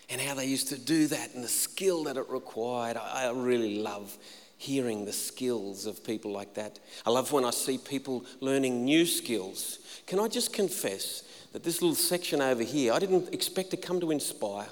and 0.08 0.20
how 0.20 0.34
they 0.34 0.46
used 0.46 0.68
to 0.68 0.78
do 0.78 1.06
that 1.08 1.34
and 1.34 1.42
the 1.42 1.48
skill 1.48 2.04
that 2.04 2.16
it 2.16 2.28
required. 2.28 2.96
I, 2.96 3.30
really 3.30 3.78
love 3.78 4.16
hearing 4.56 5.04
the 5.04 5.12
skills 5.12 5.86
of 5.86 6.04
people 6.04 6.30
like 6.30 6.54
that. 6.54 6.78
I 7.04 7.10
love 7.10 7.32
when 7.32 7.44
I 7.44 7.50
see 7.50 7.78
people 7.78 8.24
learning 8.40 8.84
new 8.84 9.04
skills. 9.04 9.78
Can 10.06 10.20
I 10.20 10.28
just 10.28 10.52
confess 10.52 11.24
that 11.52 11.64
this 11.64 11.82
little 11.82 11.96
section 11.96 12.40
over 12.40 12.62
here, 12.62 12.92
I 12.92 12.98
didn't 12.98 13.34
expect 13.34 13.70
to 13.70 13.76
come 13.76 14.00
to 14.00 14.10
Inspire, 14.10 14.68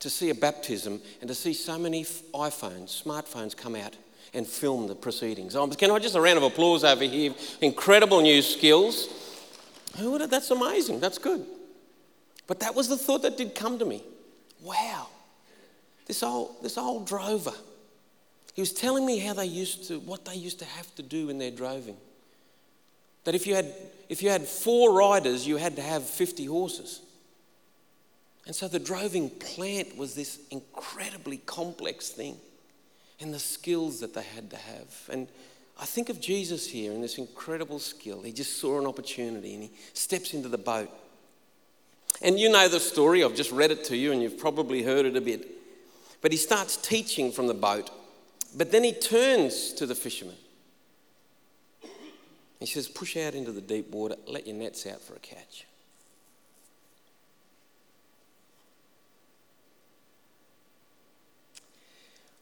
to 0.00 0.10
see 0.10 0.30
a 0.30 0.34
baptism, 0.34 1.00
and 1.20 1.28
to 1.28 1.34
see 1.34 1.52
so 1.52 1.78
many 1.78 2.04
iPhones, 2.04 3.02
smartphones 3.02 3.56
come 3.56 3.76
out 3.76 3.96
and 4.34 4.46
film 4.46 4.86
the 4.86 4.94
proceedings. 4.94 5.54
Um, 5.54 5.70
can 5.70 5.90
I 5.90 5.98
just 5.98 6.16
a 6.16 6.20
round 6.20 6.38
of 6.38 6.44
applause 6.44 6.84
over 6.84 7.04
here? 7.04 7.34
Incredible 7.60 8.22
new 8.22 8.40
skills. 8.40 9.08
That's 9.94 10.50
amazing. 10.50 11.00
That's 11.00 11.18
good. 11.18 11.44
But 12.46 12.60
that 12.60 12.74
was 12.74 12.88
the 12.88 12.96
thought 12.96 13.22
that 13.22 13.36
did 13.36 13.54
come 13.54 13.78
to 13.78 13.84
me 13.84 14.02
wow, 14.62 15.08
this 16.06 16.22
old, 16.22 16.62
this 16.62 16.78
old 16.78 17.06
drover, 17.06 17.52
he 18.54 18.60
was 18.60 18.72
telling 18.72 19.06
me 19.06 19.18
how 19.18 19.34
they 19.34 19.46
used 19.46 19.88
to, 19.88 19.98
what 20.00 20.24
they 20.24 20.34
used 20.34 20.58
to 20.58 20.64
have 20.64 20.94
to 20.96 21.02
do 21.02 21.30
in 21.30 21.38
their 21.38 21.50
droving. 21.50 21.96
That 23.24 23.34
if 23.34 23.46
you 23.46 23.54
had, 23.54 23.72
if 24.08 24.22
you 24.22 24.30
had 24.30 24.42
four 24.42 24.92
riders, 24.92 25.46
you 25.46 25.56
had 25.56 25.76
to 25.76 25.82
have 25.82 26.04
50 26.04 26.44
horses. 26.46 27.00
And 28.46 28.54
so 28.54 28.66
the 28.66 28.80
droving 28.80 29.30
plant 29.30 29.96
was 29.96 30.14
this 30.14 30.40
incredibly 30.50 31.38
complex 31.38 32.08
thing 32.08 32.36
and 33.20 33.32
the 33.32 33.38
skills 33.38 34.00
that 34.00 34.14
they 34.14 34.22
had 34.22 34.50
to 34.50 34.56
have. 34.56 35.08
And 35.08 35.28
I 35.80 35.84
think 35.84 36.08
of 36.08 36.20
Jesus 36.20 36.68
here 36.68 36.92
in 36.92 37.00
this 37.00 37.18
incredible 37.18 37.78
skill. 37.78 38.22
He 38.22 38.32
just 38.32 38.58
saw 38.58 38.80
an 38.80 38.86
opportunity 38.86 39.54
and 39.54 39.62
he 39.62 39.70
steps 39.94 40.34
into 40.34 40.48
the 40.48 40.58
boat 40.58 40.90
and 42.22 42.38
you 42.38 42.50
know 42.50 42.68
the 42.68 42.80
story, 42.80 43.24
I've 43.24 43.34
just 43.34 43.52
read 43.52 43.70
it 43.70 43.84
to 43.84 43.96
you 43.96 44.12
and 44.12 44.22
you've 44.22 44.38
probably 44.38 44.82
heard 44.82 45.06
it 45.06 45.16
a 45.16 45.20
bit. 45.20 45.48
But 46.20 46.30
he 46.30 46.38
starts 46.38 46.76
teaching 46.76 47.32
from 47.32 47.48
the 47.48 47.54
boat, 47.54 47.90
but 48.56 48.70
then 48.70 48.84
he 48.84 48.92
turns 48.92 49.72
to 49.74 49.86
the 49.86 49.94
fishermen. 49.94 50.36
He 52.60 52.66
says, 52.66 52.86
Push 52.86 53.16
out 53.16 53.34
into 53.34 53.50
the 53.50 53.60
deep 53.60 53.90
water, 53.90 54.14
let 54.28 54.46
your 54.46 54.56
nets 54.56 54.86
out 54.86 55.00
for 55.00 55.14
a 55.14 55.18
catch. 55.18 55.66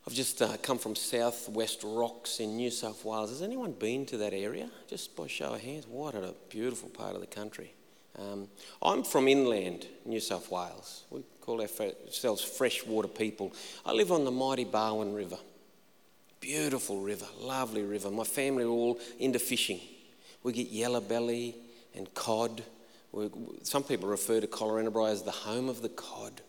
I've 0.06 0.14
just 0.16 0.42
uh, 0.42 0.56
come 0.62 0.76
from 0.76 0.96
Southwest 0.96 1.82
Rocks 1.84 2.40
in 2.40 2.56
New 2.56 2.70
South 2.70 3.04
Wales. 3.04 3.30
Has 3.30 3.42
anyone 3.42 3.72
been 3.72 4.04
to 4.06 4.16
that 4.18 4.32
area? 4.34 4.68
Just 4.88 5.14
by 5.14 5.28
show 5.28 5.54
of 5.54 5.60
hands, 5.60 5.87
what 5.87 6.14
a 6.14 6.34
beautiful 6.49 6.88
part 6.88 7.14
of 7.14 7.20
the 7.20 7.26
country. 7.28 7.72
Um, 8.19 8.49
I'm 8.83 9.02
from 9.02 9.29
inland 9.29 9.87
New 10.05 10.21
South 10.21 10.50
Wales. 10.50 11.05
We 11.11 11.23
call 11.40 11.61
ourselves 11.61 12.43
freshwater 12.43 13.09
people. 13.09 13.52
I 13.87 13.93
live 13.93 14.12
on 14.12 14.25
the 14.25 14.31
mighty 14.31 14.64
Barwon 14.64 15.14
River. 15.14 15.38
Beautiful 16.40 17.00
river, 17.00 17.26
lovely 17.38 17.83
river. 17.83 18.11
My 18.11 18.25
family 18.25 18.64
are 18.64 18.69
all 18.69 18.99
into 19.19 19.38
fishing. 19.38 19.81
We 20.43 20.52
get 20.52 20.69
yellow 20.69 21.00
belly 21.00 21.55
and 21.95 22.12
cod. 22.14 22.62
We, 23.12 23.29
some 23.62 23.83
people 23.83 24.09
refer 24.09 24.40
to 24.40 24.47
Collarenebri 24.47 25.11
as 25.11 25.23
the 25.23 25.31
home 25.31 25.69
of 25.69 25.83
the 25.83 25.90
cod. 25.90 26.40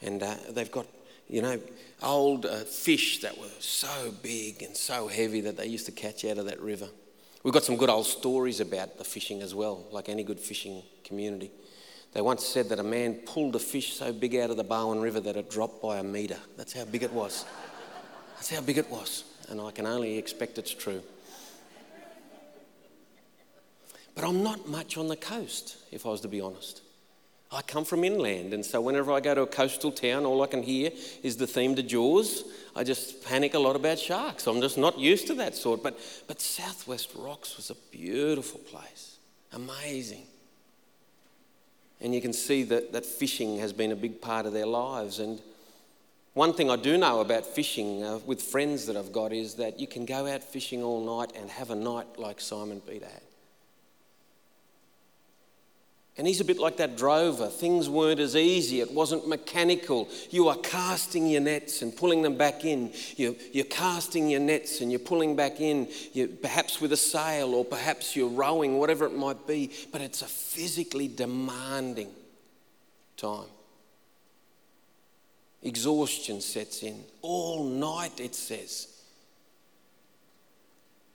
And 0.00 0.22
uh, 0.22 0.34
they've 0.50 0.70
got, 0.70 0.86
you 1.28 1.42
know, 1.42 1.60
old 2.02 2.46
uh, 2.46 2.60
fish 2.60 3.20
that 3.20 3.36
were 3.38 3.46
so 3.60 4.12
big 4.22 4.62
and 4.62 4.76
so 4.76 5.08
heavy 5.08 5.42
that 5.42 5.56
they 5.56 5.66
used 5.66 5.86
to 5.86 5.92
catch 5.92 6.24
out 6.24 6.38
of 6.38 6.46
that 6.46 6.60
river. 6.60 6.88
We've 7.42 7.52
got 7.52 7.64
some 7.64 7.76
good 7.76 7.90
old 7.90 8.06
stories 8.06 8.60
about 8.60 8.98
the 8.98 9.04
fishing 9.04 9.42
as 9.42 9.54
well, 9.54 9.84
like 9.90 10.08
any 10.08 10.22
good 10.22 10.38
fishing 10.38 10.82
community. 11.02 11.50
They 12.12 12.20
once 12.20 12.44
said 12.44 12.68
that 12.68 12.78
a 12.78 12.84
man 12.84 13.14
pulled 13.14 13.56
a 13.56 13.58
fish 13.58 13.94
so 13.94 14.12
big 14.12 14.36
out 14.36 14.50
of 14.50 14.56
the 14.56 14.64
Barwon 14.64 15.00
River 15.00 15.18
that 15.20 15.36
it 15.36 15.50
dropped 15.50 15.82
by 15.82 15.98
a 15.98 16.02
metre. 16.02 16.36
That's 16.56 16.72
how 16.72 16.84
big 16.84 17.02
it 17.02 17.12
was. 17.12 17.44
That's 18.36 18.50
how 18.50 18.60
big 18.60 18.78
it 18.78 18.88
was. 18.90 19.24
And 19.48 19.60
I 19.60 19.70
can 19.70 19.86
only 19.86 20.18
expect 20.18 20.58
it's 20.58 20.74
true. 20.74 21.02
But 24.14 24.24
I'm 24.24 24.42
not 24.42 24.68
much 24.68 24.98
on 24.98 25.08
the 25.08 25.16
coast, 25.16 25.78
if 25.90 26.04
I 26.04 26.10
was 26.10 26.20
to 26.20 26.28
be 26.28 26.40
honest. 26.40 26.81
I 27.52 27.60
come 27.60 27.84
from 27.84 28.02
inland, 28.02 28.54
and 28.54 28.64
so 28.64 28.80
whenever 28.80 29.12
I 29.12 29.20
go 29.20 29.34
to 29.34 29.42
a 29.42 29.46
coastal 29.46 29.92
town, 29.92 30.24
all 30.24 30.42
I 30.42 30.46
can 30.46 30.62
hear 30.62 30.90
is 31.22 31.36
the 31.36 31.46
theme 31.46 31.74
to 31.76 31.82
Jaws. 31.82 32.44
I 32.74 32.82
just 32.82 33.22
panic 33.24 33.52
a 33.52 33.58
lot 33.58 33.76
about 33.76 33.98
sharks. 33.98 34.46
I'm 34.46 34.62
just 34.62 34.78
not 34.78 34.98
used 34.98 35.26
to 35.26 35.34
that 35.34 35.54
sort. 35.54 35.82
But, 35.82 35.98
but 36.26 36.40
Southwest 36.40 37.10
Rocks 37.14 37.56
was 37.58 37.68
a 37.68 37.74
beautiful 37.90 38.60
place, 38.60 39.18
amazing. 39.52 40.26
And 42.00 42.14
you 42.14 42.22
can 42.22 42.32
see 42.32 42.62
that, 42.64 42.92
that 42.92 43.04
fishing 43.04 43.58
has 43.58 43.72
been 43.72 43.92
a 43.92 43.96
big 43.96 44.22
part 44.22 44.46
of 44.46 44.54
their 44.54 44.66
lives. 44.66 45.18
And 45.18 45.38
one 46.32 46.54
thing 46.54 46.70
I 46.70 46.76
do 46.76 46.96
know 46.96 47.20
about 47.20 47.44
fishing 47.44 48.02
uh, 48.02 48.18
with 48.24 48.40
friends 48.40 48.86
that 48.86 48.96
I've 48.96 49.12
got 49.12 49.32
is 49.32 49.56
that 49.56 49.78
you 49.78 49.86
can 49.86 50.06
go 50.06 50.26
out 50.26 50.42
fishing 50.42 50.82
all 50.82 51.04
night 51.18 51.32
and 51.36 51.50
have 51.50 51.70
a 51.70 51.76
night 51.76 52.18
like 52.18 52.40
Simon 52.40 52.80
Peter 52.80 53.06
had. 53.06 53.20
And 56.18 56.26
he's 56.26 56.42
a 56.42 56.44
bit 56.44 56.58
like 56.58 56.76
that 56.76 56.96
drover. 56.96 57.48
Things 57.48 57.88
weren't 57.88 58.20
as 58.20 58.36
easy, 58.36 58.80
it 58.80 58.92
wasn't 58.92 59.26
mechanical. 59.26 60.08
You 60.30 60.48
are 60.48 60.56
casting 60.56 61.26
your 61.26 61.40
nets 61.40 61.80
and 61.80 61.96
pulling 61.96 62.20
them 62.22 62.36
back 62.36 62.64
in. 62.64 62.92
You're, 63.16 63.34
you're 63.52 63.64
casting 63.64 64.28
your 64.28 64.40
nets 64.40 64.82
and 64.82 64.92
you're 64.92 64.98
pulling 64.98 65.36
back 65.36 65.60
in, 65.60 65.88
you, 66.12 66.28
perhaps 66.28 66.80
with 66.80 66.92
a 66.92 66.98
sail 66.98 67.54
or 67.54 67.64
perhaps 67.64 68.14
you're 68.14 68.28
rowing, 68.28 68.78
whatever 68.78 69.06
it 69.06 69.14
might 69.14 69.46
be. 69.46 69.70
But 69.90 70.02
it's 70.02 70.20
a 70.20 70.26
physically 70.26 71.08
demanding 71.08 72.10
time. 73.16 73.48
Exhaustion 75.62 76.40
sets 76.40 76.82
in. 76.82 77.04
All 77.22 77.64
night, 77.64 78.20
it 78.20 78.34
says. 78.34 78.88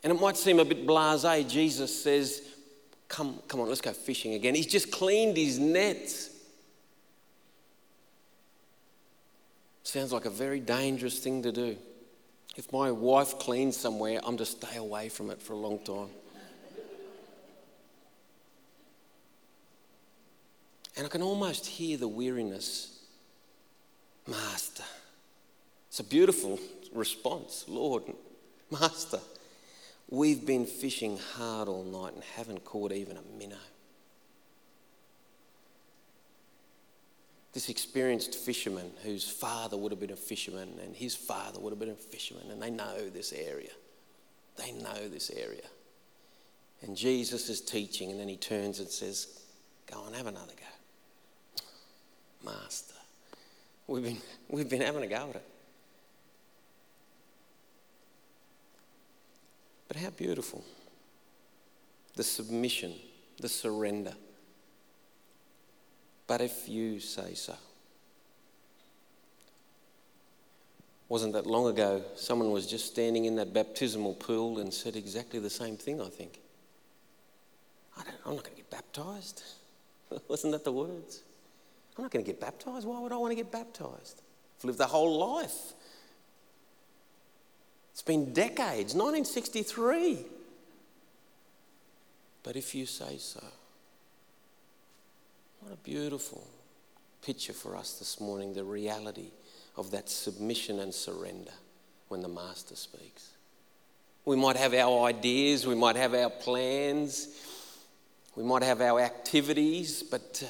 And 0.04 0.12
it 0.12 0.20
might 0.20 0.38
seem 0.38 0.60
a 0.60 0.66
bit 0.66 0.88
blase. 0.88 1.26
Jesus 1.52 2.04
says, 2.04 2.42
Come, 3.08 3.40
come 3.48 3.62
on, 3.62 3.70
let's 3.70 3.82
go 3.82 3.94
fishing 3.94 4.34
again. 4.34 4.54
He's 4.56 4.68
just 4.68 4.92
cleaned 4.92 5.38
his 5.38 5.60
nets. 5.60 6.30
Sounds 9.84 10.12
like 10.12 10.26
a 10.26 10.30
very 10.30 10.60
dangerous 10.60 11.20
thing 11.20 11.44
to 11.44 11.52
do. 11.52 11.78
If 12.58 12.74
my 12.74 12.92
wife 12.92 13.40
cleans 13.40 13.78
somewhere, 13.78 14.20
I'm 14.24 14.36
to 14.38 14.46
stay 14.46 14.76
away 14.76 15.10
from 15.10 15.30
it 15.30 15.42
for 15.42 15.54
a 15.54 15.58
long 15.58 15.80
time. 15.80 16.10
And 20.98 21.06
I 21.06 21.10
can 21.10 21.22
almost 21.22 21.68
hear 21.68 21.98
the 21.98 22.08
weariness. 22.08 23.00
Master. 24.28 24.84
It's 25.88 26.00
a 26.00 26.04
beautiful 26.04 26.60
response. 26.92 27.66
Lord, 27.68 28.04
Master, 28.72 29.20
We've 30.10 30.46
been 30.46 30.66
fishing 30.66 31.18
hard 31.36 31.68
all 31.68 31.84
night 31.84 32.14
and 32.14 32.24
haven't 32.24 32.64
caught 32.64 32.92
even 32.92 33.18
a 33.18 33.38
minnow. 33.38 33.58
This 37.54 37.70
experienced 37.70 38.36
fisherman 38.36 38.92
whose 39.04 39.28
father 39.28 39.76
would 39.76 39.92
have 39.92 40.00
been 40.00 40.12
a 40.12 40.16
fisherman 40.16 40.80
and 40.82 40.96
his 40.96 41.16
father 41.16 41.60
would 41.60 41.72
have 41.72 41.80
been 41.80 41.90
a 41.90 41.96
fisherman, 41.96 42.52
and 42.52 42.62
they 42.62 42.70
know 42.70 43.10
this 43.10 43.34
area. 43.34 43.72
They 44.58 44.72
know 44.72 45.10
this 45.10 45.30
area. 45.32 45.66
And 46.84 46.96
Jesus 46.96 47.50
is 47.50 47.60
teaching, 47.60 48.12
and 48.12 48.20
then 48.20 48.30
he 48.30 48.38
turns 48.38 48.80
and 48.80 48.88
says, 48.88 49.42
Go 49.92 50.00
on, 50.02 50.14
have 50.14 50.28
another 50.28 50.54
go. 50.56 51.66
Master, 52.52 52.94
we've 53.88 54.04
been, 54.04 54.18
we've 54.50 54.70
been 54.70 54.82
having 54.82 55.04
a 55.04 55.08
go 55.08 55.30
at 55.30 55.38
it. 55.38 55.46
But 59.88 59.98
how 59.98 60.10
beautiful 60.10 60.64
the 62.16 62.24
submission, 62.24 62.94
the 63.40 63.48
surrender. 63.48 64.14
But 66.26 66.42
if 66.42 66.68
you 66.68 67.00
say 67.00 67.36
so. 67.36 67.56
Wasn't 71.10 71.32
that 71.34 71.46
long 71.46 71.68
ago, 71.68 72.04
someone 72.16 72.52
was 72.52 72.68
just 72.68 72.88
standing 72.88 73.26
in 73.26 73.36
that 73.38 73.54
baptismal 73.54 74.16
pool 74.16 74.60
and 74.60 74.74
said 74.74 74.98
exactly 74.98 75.40
the 75.40 75.50
same 75.50 75.78
thing, 75.78 76.02
I 76.02 76.10
think. 76.10 76.40
I 77.98 78.04
don't, 78.04 78.16
I'm 78.26 78.36
not 78.36 78.44
going 78.44 78.56
to 78.56 78.62
get 78.62 78.70
baptized. 78.70 79.44
Wasn't 80.28 80.52
that 80.52 80.66
the 80.66 80.72
words? 80.72 81.24
I'm 81.98 82.04
not 82.04 82.12
going 82.12 82.26
to 82.26 82.30
get 82.30 82.42
baptized. 82.42 82.86
Why 82.86 83.00
would 83.00 83.14
I 83.14 83.18
want 83.18 83.32
to 83.32 83.36
get 83.36 83.52
baptized? 83.52 84.22
I've 84.60 84.66
lived 84.66 84.80
the 84.80 84.86
whole 84.86 85.18
life 85.18 85.74
it's 87.98 88.04
been 88.04 88.32
decades, 88.32 88.94
1963. 88.94 90.20
But 92.44 92.56
if 92.56 92.76
you 92.76 92.86
say 92.86 93.18
so, 93.18 93.44
what 95.62 95.74
a 95.74 95.78
beautiful 95.78 96.46
picture 97.26 97.54
for 97.54 97.76
us 97.76 97.98
this 97.98 98.22
morning 98.22 98.54
the 98.54 98.64
reality 98.64 99.32
of 99.76 99.90
that 99.90 100.12
submission 100.12 100.80
and 100.80 100.94
surrender 100.94 101.50
when 102.08 102.22
the 102.22 102.28
Master 102.28 102.76
speaks. 102.76 103.32
We 104.26 104.36
might 104.36 104.58
have 104.58 104.76
our 104.76 105.06
ideas, 105.06 105.66
we 105.66 105.74
might 105.74 105.96
have 105.96 106.14
our 106.14 106.30
plans, 106.30 107.30
we 108.36 108.44
might 108.44 108.62
have 108.62 108.80
our 108.80 109.00
activities, 109.00 110.04
but 110.04 110.44
uh, 110.46 110.50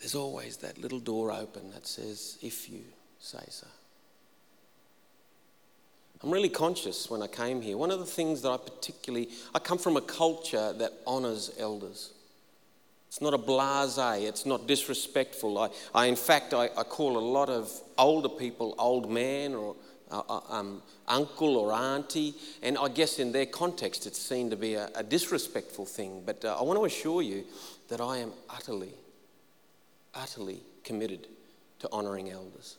there's 0.00 0.14
always 0.14 0.58
that 0.58 0.76
little 0.76 1.00
door 1.00 1.32
open 1.32 1.70
that 1.70 1.86
says, 1.86 2.36
if 2.42 2.68
you 2.68 2.82
say 3.20 3.44
so. 3.48 3.66
I'm 6.22 6.30
really 6.30 6.48
conscious 6.48 7.10
when 7.10 7.22
I 7.22 7.26
came 7.26 7.60
here. 7.60 7.76
One 7.76 7.90
of 7.90 7.98
the 7.98 8.06
things 8.06 8.42
that 8.42 8.50
I 8.50 8.56
particularly, 8.56 9.28
I 9.54 9.58
come 9.58 9.78
from 9.78 9.96
a 9.96 10.00
culture 10.00 10.72
that 10.72 10.92
honours 11.06 11.52
elders. 11.58 12.12
It's 13.08 13.20
not 13.20 13.34
a 13.34 13.38
blase, 13.38 13.98
it's 13.98 14.44
not 14.44 14.66
disrespectful. 14.66 15.58
I, 15.58 15.70
I 15.94 16.06
in 16.06 16.16
fact, 16.16 16.52
I, 16.52 16.64
I, 16.76 16.82
call 16.82 17.16
a 17.16 17.20
lot 17.20 17.48
of 17.48 17.70
older 17.96 18.28
people 18.28 18.74
old 18.78 19.10
man 19.10 19.54
or 19.54 19.76
uh, 20.10 20.22
uh, 20.28 20.40
um, 20.48 20.82
uncle 21.08 21.56
or 21.56 21.72
auntie, 21.72 22.34
and 22.62 22.76
I 22.76 22.88
guess 22.88 23.18
in 23.18 23.32
their 23.32 23.46
context 23.46 24.06
it's 24.06 24.20
seen 24.20 24.50
to 24.50 24.56
be 24.56 24.74
a, 24.74 24.90
a 24.94 25.02
disrespectful 25.02 25.86
thing. 25.86 26.22
But 26.26 26.44
uh, 26.44 26.58
I 26.58 26.62
want 26.62 26.78
to 26.78 26.84
assure 26.84 27.22
you 27.22 27.44
that 27.88 28.00
I 28.00 28.18
am 28.18 28.32
utterly, 28.50 28.92
utterly 30.14 30.60
committed 30.84 31.26
to 31.80 31.90
honouring 31.92 32.30
elders. 32.30 32.76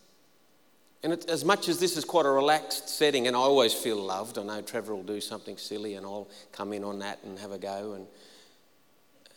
And 1.08 1.13
it, 1.13 1.30
as 1.30 1.46
much 1.46 1.70
as 1.70 1.80
this 1.80 1.96
is 1.96 2.04
quite 2.04 2.26
a 2.26 2.30
relaxed 2.30 2.89
setting, 2.89 3.28
and 3.28 3.36
I 3.38 3.39
always 3.39 3.74
feel 3.74 3.96
loved, 3.96 4.38
I 4.38 4.43
know 4.43 4.62
Trevor 4.62 4.93
will 4.93 5.04
do 5.04 5.22
something 5.22 5.56
silly 5.56 5.96
and 5.96 6.06
I'll 6.06 6.28
come 6.52 6.74
in 6.74 6.84
on 6.84 7.00
that 7.00 7.20
and 7.24 7.39
have 7.39 7.54
a 7.54 7.58
go. 7.58 7.93
And 7.93 8.08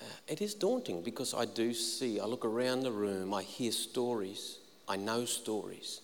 uh, 0.02 0.04
it 0.26 0.42
is 0.42 0.52
daunting 0.52 1.00
because 1.00 1.32
I 1.32 1.44
do 1.44 1.72
see, 1.72 2.18
I 2.18 2.24
look 2.24 2.44
around 2.44 2.80
the 2.80 2.90
room, 2.90 3.32
I 3.32 3.44
hear 3.44 3.70
stories, 3.70 4.58
I 4.88 4.96
know 4.96 5.24
stories, 5.24 6.00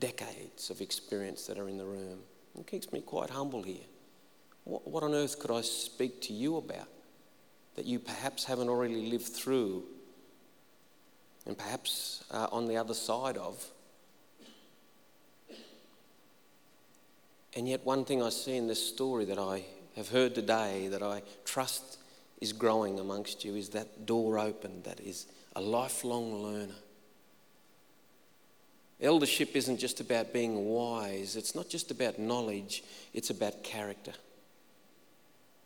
decades 0.00 0.70
of 0.70 0.80
experience 0.80 1.46
that 1.46 1.56
are 1.56 1.68
in 1.68 1.78
the 1.78 1.86
room. 1.86 2.18
It 2.58 2.66
keeps 2.66 2.90
me 2.90 3.02
quite 3.02 3.30
humble 3.30 3.62
here. 3.62 3.86
What, 4.64 4.88
what 4.88 5.04
on 5.04 5.14
earth 5.14 5.38
could 5.38 5.52
I 5.52 5.60
speak 5.60 6.20
to 6.22 6.32
you 6.32 6.56
about 6.56 6.88
that 7.76 7.84
you 7.84 8.00
perhaps 8.00 8.44
haven't 8.46 8.70
already 8.70 9.08
lived 9.08 9.28
through 9.28 9.84
and 11.46 11.56
perhaps 11.56 12.24
uh, 12.32 12.48
on 12.50 12.66
the 12.66 12.76
other 12.76 12.94
side 12.94 13.36
of? 13.36 13.64
And 17.56 17.66
yet, 17.66 17.86
one 17.86 18.04
thing 18.04 18.22
I 18.22 18.28
see 18.28 18.54
in 18.56 18.66
this 18.66 18.86
story 18.86 19.24
that 19.24 19.38
I 19.38 19.64
have 19.96 20.10
heard 20.10 20.34
today 20.34 20.88
that 20.88 21.02
I 21.02 21.22
trust 21.46 21.98
is 22.38 22.52
growing 22.52 23.00
amongst 23.00 23.46
you 23.46 23.56
is 23.56 23.70
that 23.70 24.04
door 24.04 24.38
open 24.38 24.82
that 24.82 25.00
is 25.00 25.24
a 25.56 25.60
lifelong 25.62 26.42
learner. 26.42 26.74
Eldership 29.00 29.56
isn't 29.56 29.78
just 29.78 30.00
about 30.00 30.34
being 30.34 30.66
wise, 30.66 31.34
it's 31.34 31.54
not 31.54 31.70
just 31.70 31.90
about 31.90 32.18
knowledge, 32.18 32.84
it's 33.14 33.30
about 33.30 33.64
character. 33.64 34.12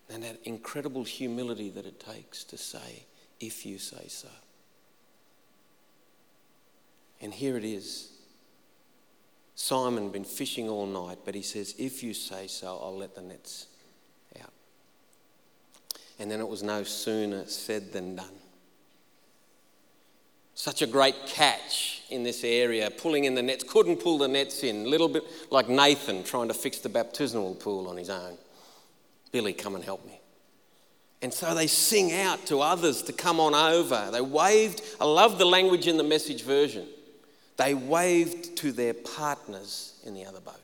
And 0.08 0.22
that 0.22 0.38
incredible 0.44 1.02
humility 1.02 1.70
that 1.70 1.86
it 1.86 1.98
takes 1.98 2.44
to 2.44 2.56
say, 2.56 3.04
if 3.40 3.66
you 3.66 3.78
say 3.78 4.06
so. 4.06 4.28
And 7.20 7.34
here 7.34 7.56
it 7.56 7.64
is 7.64 8.10
Simon 9.54 10.10
been 10.10 10.24
fishing 10.24 10.68
all 10.68 10.86
night, 10.86 11.18
but 11.24 11.34
he 11.34 11.42
says, 11.42 11.74
If 11.78 12.02
you 12.02 12.14
say 12.14 12.46
so, 12.46 12.78
I'll 12.82 12.96
let 12.96 13.14
the 13.14 13.22
nets 13.22 13.66
out. 14.42 14.52
And 16.18 16.30
then 16.30 16.40
it 16.40 16.48
was 16.48 16.62
no 16.62 16.82
sooner 16.82 17.44
said 17.46 17.92
than 17.92 18.16
done. 18.16 18.26
Such 20.54 20.82
a 20.82 20.86
great 20.86 21.14
catch 21.26 22.02
in 22.10 22.22
this 22.22 22.44
area, 22.44 22.90
pulling 22.90 23.24
in 23.24 23.34
the 23.34 23.42
nets, 23.42 23.64
couldn't 23.64 23.96
pull 23.96 24.18
the 24.18 24.28
nets 24.28 24.62
in. 24.62 24.84
A 24.84 24.88
little 24.88 25.08
bit 25.08 25.24
like 25.50 25.68
Nathan 25.68 26.22
trying 26.22 26.48
to 26.48 26.54
fix 26.54 26.78
the 26.78 26.88
baptismal 26.88 27.54
pool 27.54 27.88
on 27.88 27.96
his 27.96 28.10
own. 28.10 28.36
Billy, 29.32 29.52
come 29.52 29.74
and 29.74 29.82
help 29.82 30.04
me. 30.06 30.20
And 31.22 31.32
so 31.32 31.54
they 31.54 31.66
sing 31.66 32.12
out 32.12 32.46
to 32.46 32.60
others 32.60 33.02
to 33.02 33.12
come 33.12 33.40
on 33.40 33.54
over. 33.54 34.10
They 34.10 34.20
waved. 34.20 34.82
I 35.00 35.04
love 35.04 35.38
the 35.38 35.44
language 35.44 35.86
in 35.86 35.96
the 35.96 36.04
message 36.04 36.42
version. 36.42 36.86
They 37.60 37.74
waved 37.74 38.56
to 38.58 38.72
their 38.72 38.94
partners 38.94 40.00
in 40.06 40.14
the 40.14 40.24
other 40.24 40.40
boat. 40.40 40.54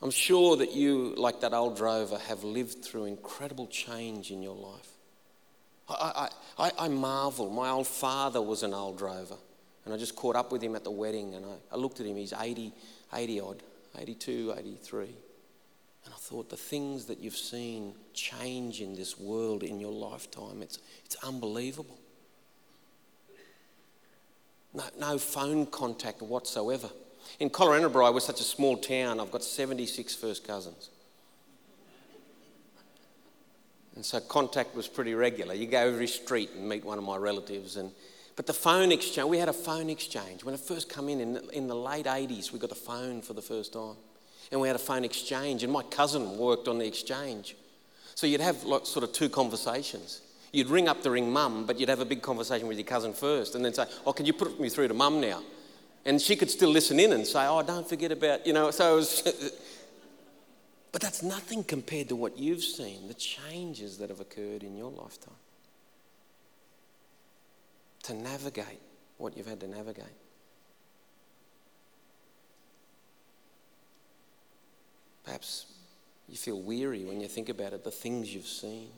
I'm 0.00 0.12
sure 0.12 0.56
that 0.58 0.72
you, 0.72 1.12
like 1.16 1.40
that 1.40 1.52
old 1.52 1.76
drover, 1.76 2.18
have 2.18 2.44
lived 2.44 2.84
through 2.84 3.06
incredible 3.06 3.66
change 3.66 4.30
in 4.30 4.40
your 4.40 4.54
life. 4.54 4.90
I, 5.88 6.28
I, 6.56 6.70
I 6.78 6.86
marvel. 6.86 7.50
My 7.50 7.70
old 7.70 7.88
father 7.88 8.40
was 8.40 8.62
an 8.62 8.74
old 8.74 8.96
drover. 8.96 9.34
And 9.84 9.92
I 9.92 9.96
just 9.96 10.14
caught 10.14 10.36
up 10.36 10.52
with 10.52 10.62
him 10.62 10.76
at 10.76 10.84
the 10.84 10.92
wedding 10.92 11.34
and 11.34 11.44
I, 11.44 11.74
I 11.74 11.76
looked 11.76 11.98
at 11.98 12.06
him. 12.06 12.14
He's 12.14 12.32
80, 12.32 12.72
80 13.12 13.40
odd, 13.40 13.62
82, 13.98 14.54
83. 14.56 15.00
And 16.04 16.14
I 16.14 16.16
thought, 16.16 16.48
the 16.48 16.56
things 16.56 17.06
that 17.06 17.18
you've 17.18 17.36
seen 17.36 17.92
change 18.14 18.82
in 18.82 18.94
this 18.94 19.18
world 19.18 19.64
in 19.64 19.80
your 19.80 19.90
lifetime, 19.90 20.62
it's, 20.62 20.78
it's 21.04 21.16
unbelievable. 21.24 21.98
No, 24.74 24.84
no 24.98 25.18
phone 25.18 25.66
contact 25.66 26.22
whatsoever. 26.22 26.90
In 27.40 27.50
Collarenebri, 27.50 28.12
we're 28.12 28.20
such 28.20 28.40
a 28.40 28.44
small 28.44 28.76
town, 28.76 29.20
I've 29.20 29.30
got 29.30 29.44
76 29.44 30.14
first 30.14 30.46
cousins. 30.46 30.90
And 33.94 34.04
so 34.04 34.20
contact 34.20 34.76
was 34.76 34.86
pretty 34.86 35.14
regular. 35.14 35.54
You 35.54 35.66
go 35.66 35.78
every 35.88 36.06
street 36.06 36.50
and 36.54 36.68
meet 36.68 36.84
one 36.84 36.98
of 36.98 37.04
my 37.04 37.16
relatives. 37.16 37.76
And, 37.76 37.90
but 38.36 38.46
the 38.46 38.52
phone 38.52 38.92
exchange, 38.92 39.28
we 39.28 39.38
had 39.38 39.48
a 39.48 39.52
phone 39.52 39.90
exchange. 39.90 40.44
When 40.44 40.54
it 40.54 40.60
first 40.60 40.88
came 40.88 41.08
in, 41.08 41.20
in 41.20 41.32
the, 41.32 41.48
in 41.48 41.66
the 41.66 41.74
late 41.74 42.06
80s, 42.06 42.52
we 42.52 42.60
got 42.60 42.68
the 42.68 42.76
phone 42.76 43.22
for 43.22 43.32
the 43.32 43.42
first 43.42 43.72
time. 43.72 43.96
And 44.52 44.60
we 44.60 44.68
had 44.68 44.76
a 44.76 44.78
phone 44.78 45.04
exchange, 45.04 45.64
and 45.64 45.72
my 45.72 45.82
cousin 45.82 46.38
worked 46.38 46.68
on 46.68 46.78
the 46.78 46.86
exchange. 46.86 47.56
So 48.14 48.26
you'd 48.26 48.40
have 48.40 48.62
like, 48.62 48.86
sort 48.86 49.02
of 49.02 49.12
two 49.12 49.28
conversations. 49.28 50.20
You'd 50.52 50.68
ring 50.68 50.88
up 50.88 51.02
to 51.02 51.10
ring 51.10 51.30
mum, 51.30 51.66
but 51.66 51.78
you'd 51.78 51.88
have 51.88 52.00
a 52.00 52.06
big 52.06 52.22
conversation 52.22 52.68
with 52.68 52.78
your 52.78 52.86
cousin 52.86 53.12
first, 53.12 53.54
and 53.54 53.64
then 53.64 53.74
say, 53.74 53.84
Oh, 54.06 54.12
can 54.12 54.26
you 54.26 54.32
put 54.32 54.58
me 54.58 54.68
through 54.68 54.88
to 54.88 54.94
mum 54.94 55.20
now? 55.20 55.42
And 56.04 56.20
she 56.20 56.36
could 56.36 56.50
still 56.50 56.70
listen 56.70 56.98
in 56.98 57.12
and 57.12 57.26
say, 57.26 57.46
Oh, 57.46 57.62
don't 57.62 57.88
forget 57.88 58.12
about, 58.12 58.46
you 58.46 58.52
know. 58.52 58.70
So 58.70 58.92
it 58.92 58.96
was. 58.96 59.52
But 60.90 61.02
that's 61.02 61.22
nothing 61.22 61.64
compared 61.64 62.08
to 62.08 62.16
what 62.16 62.38
you've 62.38 62.64
seen, 62.64 63.08
the 63.08 63.14
changes 63.14 63.98
that 63.98 64.08
have 64.08 64.20
occurred 64.20 64.62
in 64.62 64.74
your 64.76 64.90
lifetime. 64.90 65.34
To 68.04 68.14
navigate 68.14 68.80
what 69.18 69.36
you've 69.36 69.46
had 69.46 69.60
to 69.60 69.68
navigate. 69.68 70.06
Perhaps 75.24 75.66
you 76.26 76.36
feel 76.36 76.60
weary 76.60 77.04
when 77.04 77.20
you 77.20 77.28
think 77.28 77.50
about 77.50 77.74
it, 77.74 77.84
the 77.84 77.90
things 77.90 78.34
you've 78.34 78.46
seen. 78.46 78.88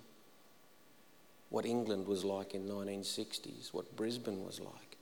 What 1.51 1.67
England 1.67 2.07
was 2.07 2.25
like 2.25 2.55
in 2.55 2.67
1960s, 2.69 3.73
what 3.73 3.97
Brisbane 3.97 4.45
was 4.45 4.61
like 4.61 4.97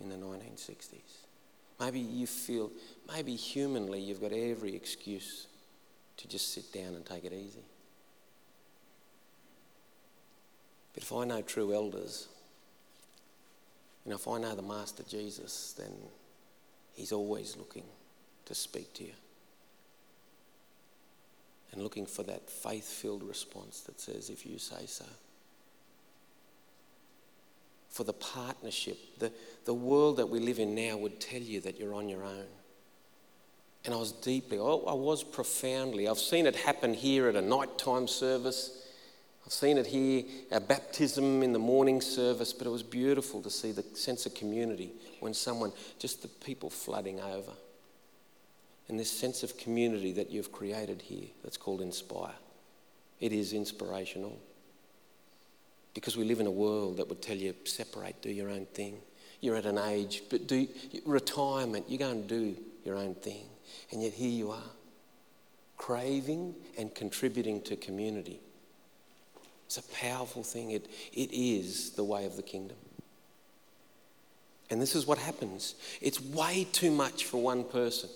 in 0.00 0.08
the 0.08 0.16
1960s. 0.16 1.26
Maybe 1.78 2.00
you 2.00 2.26
feel, 2.26 2.70
maybe 3.12 3.36
humanly 3.36 4.00
you've 4.00 4.20
got 4.20 4.32
every 4.32 4.74
excuse 4.74 5.46
to 6.16 6.26
just 6.28 6.52
sit 6.52 6.72
down 6.72 6.94
and 6.94 7.06
take 7.06 7.24
it 7.24 7.32
easy. 7.32 7.64
But 10.94 11.02
if 11.02 11.12
I 11.12 11.24
know 11.24 11.42
true 11.42 11.72
elders, 11.72 12.26
and 14.04 14.12
if 14.12 14.26
I 14.26 14.38
know 14.38 14.56
the 14.56 14.62
Master 14.62 15.04
Jesus, 15.04 15.74
then 15.78 15.92
He's 16.94 17.12
always 17.12 17.56
looking 17.56 17.84
to 18.46 18.56
speak 18.56 18.92
to 18.94 19.04
you 19.04 19.12
and 21.72 21.82
looking 21.82 22.06
for 22.06 22.22
that 22.24 22.48
faith 22.48 22.88
filled 22.88 23.22
response 23.22 23.80
that 23.80 24.00
says, 24.00 24.30
if 24.30 24.46
you 24.46 24.58
say 24.58 24.86
so. 24.86 25.04
For 27.90 28.04
the 28.04 28.12
partnership, 28.12 28.98
the, 29.18 29.32
the 29.64 29.74
world 29.74 30.18
that 30.18 30.28
we 30.28 30.38
live 30.38 30.58
in 30.58 30.74
now 30.74 30.96
would 30.96 31.20
tell 31.20 31.40
you 31.40 31.60
that 31.62 31.78
you're 31.78 31.94
on 31.94 32.08
your 32.08 32.24
own. 32.24 32.46
And 33.84 33.94
I 33.94 33.98
was 33.98 34.12
deeply, 34.12 34.58
I 34.58 34.62
was 34.62 35.24
profoundly. 35.24 36.08
I've 36.08 36.18
seen 36.18 36.46
it 36.46 36.56
happen 36.56 36.94
here 36.94 37.28
at 37.28 37.36
a 37.36 37.40
nighttime 37.40 38.06
service. 38.06 38.86
I've 39.46 39.52
seen 39.52 39.78
it 39.78 39.86
here, 39.86 40.24
a 40.50 40.60
baptism 40.60 41.42
in 41.42 41.52
the 41.52 41.58
morning 41.58 42.00
service, 42.00 42.52
but 42.52 42.66
it 42.66 42.70
was 42.70 42.82
beautiful 42.82 43.40
to 43.42 43.50
see 43.50 43.72
the 43.72 43.84
sense 43.94 44.26
of 44.26 44.34
community 44.34 44.92
when 45.20 45.32
someone, 45.32 45.72
just 45.98 46.20
the 46.22 46.28
people 46.28 46.68
flooding 46.68 47.18
over. 47.20 47.52
And 48.88 48.98
this 48.98 49.10
sense 49.10 49.42
of 49.42 49.56
community 49.58 50.12
that 50.12 50.30
you've 50.30 50.52
created 50.52 51.02
here 51.02 51.26
that's 51.42 51.56
called 51.56 51.80
Inspire. 51.80 52.34
It 53.20 53.32
is 53.32 53.52
inspirational. 53.52 54.38
Because 55.94 56.16
we 56.16 56.24
live 56.24 56.40
in 56.40 56.46
a 56.46 56.50
world 56.50 56.98
that 56.98 57.08
would 57.08 57.20
tell 57.20 57.36
you 57.36 57.54
separate, 57.64 58.20
do 58.22 58.30
your 58.30 58.50
own 58.50 58.66
thing. 58.66 58.98
You're 59.40 59.56
at 59.56 59.66
an 59.66 59.78
age, 59.78 60.22
but 60.30 60.46
do 60.46 60.66
retirement, 61.04 61.88
you 61.88 61.98
go 61.98 62.10
and 62.10 62.26
do 62.26 62.56
your 62.84 62.96
own 62.96 63.14
thing. 63.14 63.44
And 63.92 64.02
yet 64.02 64.12
here 64.12 64.30
you 64.30 64.50
are, 64.50 64.70
craving 65.76 66.54
and 66.76 66.94
contributing 66.94 67.60
to 67.62 67.76
community. 67.76 68.40
It's 69.66 69.76
a 69.76 69.82
powerful 69.94 70.42
thing. 70.42 70.70
It, 70.70 70.86
it 71.12 71.30
is 71.32 71.90
the 71.90 72.04
way 72.04 72.24
of 72.24 72.36
the 72.36 72.42
kingdom. 72.42 72.78
And 74.70 74.80
this 74.80 74.94
is 74.94 75.06
what 75.06 75.18
happens 75.18 75.74
it's 76.00 76.20
way 76.20 76.66
too 76.72 76.90
much 76.90 77.24
for 77.24 77.40
one 77.40 77.64
person. 77.64 78.10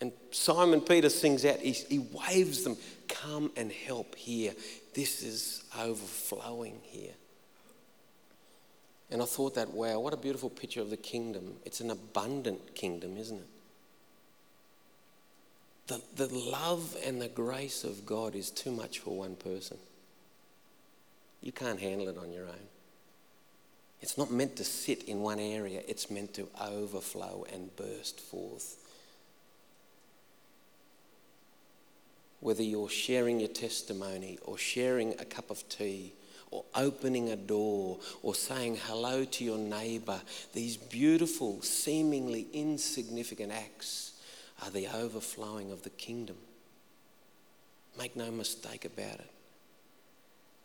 And 0.00 0.12
Simon 0.30 0.80
Peter 0.80 1.08
sings 1.08 1.44
out, 1.44 1.58
he, 1.58 1.72
he 1.72 1.98
waves 1.98 2.62
them, 2.62 2.76
come 3.08 3.50
and 3.56 3.72
help 3.72 4.14
here. 4.14 4.52
This 4.94 5.22
is 5.22 5.64
overflowing 5.78 6.78
here. 6.82 7.14
And 9.10 9.22
I 9.22 9.24
thought 9.24 9.54
that, 9.54 9.72
wow, 9.72 10.00
what 10.00 10.12
a 10.12 10.18
beautiful 10.18 10.50
picture 10.50 10.80
of 10.80 10.90
the 10.90 10.96
kingdom. 10.96 11.54
It's 11.64 11.80
an 11.80 11.90
abundant 11.90 12.74
kingdom, 12.74 13.16
isn't 13.16 13.38
it? 13.38 13.46
The, 15.88 16.26
the 16.26 16.34
love 16.34 16.96
and 17.04 17.20
the 17.20 17.28
grace 17.28 17.82
of 17.82 18.04
God 18.04 18.34
is 18.34 18.50
too 18.50 18.70
much 18.70 18.98
for 18.98 19.16
one 19.16 19.34
person. 19.36 19.78
You 21.40 21.52
can't 21.52 21.80
handle 21.80 22.08
it 22.08 22.18
on 22.18 22.32
your 22.32 22.44
own. 22.44 22.68
It's 24.00 24.18
not 24.18 24.30
meant 24.30 24.56
to 24.56 24.64
sit 24.64 25.04
in 25.04 25.22
one 25.22 25.40
area, 25.40 25.80
it's 25.88 26.10
meant 26.10 26.34
to 26.34 26.46
overflow 26.60 27.46
and 27.52 27.74
burst 27.76 28.20
forth. 28.20 28.76
Whether 32.40 32.62
you're 32.62 32.88
sharing 32.88 33.40
your 33.40 33.48
testimony 33.48 34.38
or 34.44 34.58
sharing 34.58 35.12
a 35.18 35.24
cup 35.24 35.50
of 35.50 35.68
tea 35.68 36.12
or 36.50 36.64
opening 36.74 37.30
a 37.30 37.36
door 37.36 37.98
or 38.22 38.34
saying 38.34 38.78
hello 38.84 39.24
to 39.24 39.44
your 39.44 39.58
neighbor, 39.58 40.20
these 40.52 40.76
beautiful, 40.76 41.60
seemingly 41.62 42.46
insignificant 42.52 43.52
acts 43.52 44.12
are 44.62 44.70
the 44.70 44.86
overflowing 44.88 45.72
of 45.72 45.82
the 45.82 45.90
kingdom. 45.90 46.36
Make 47.98 48.16
no 48.16 48.30
mistake 48.30 48.84
about 48.84 49.18
it. 49.18 49.30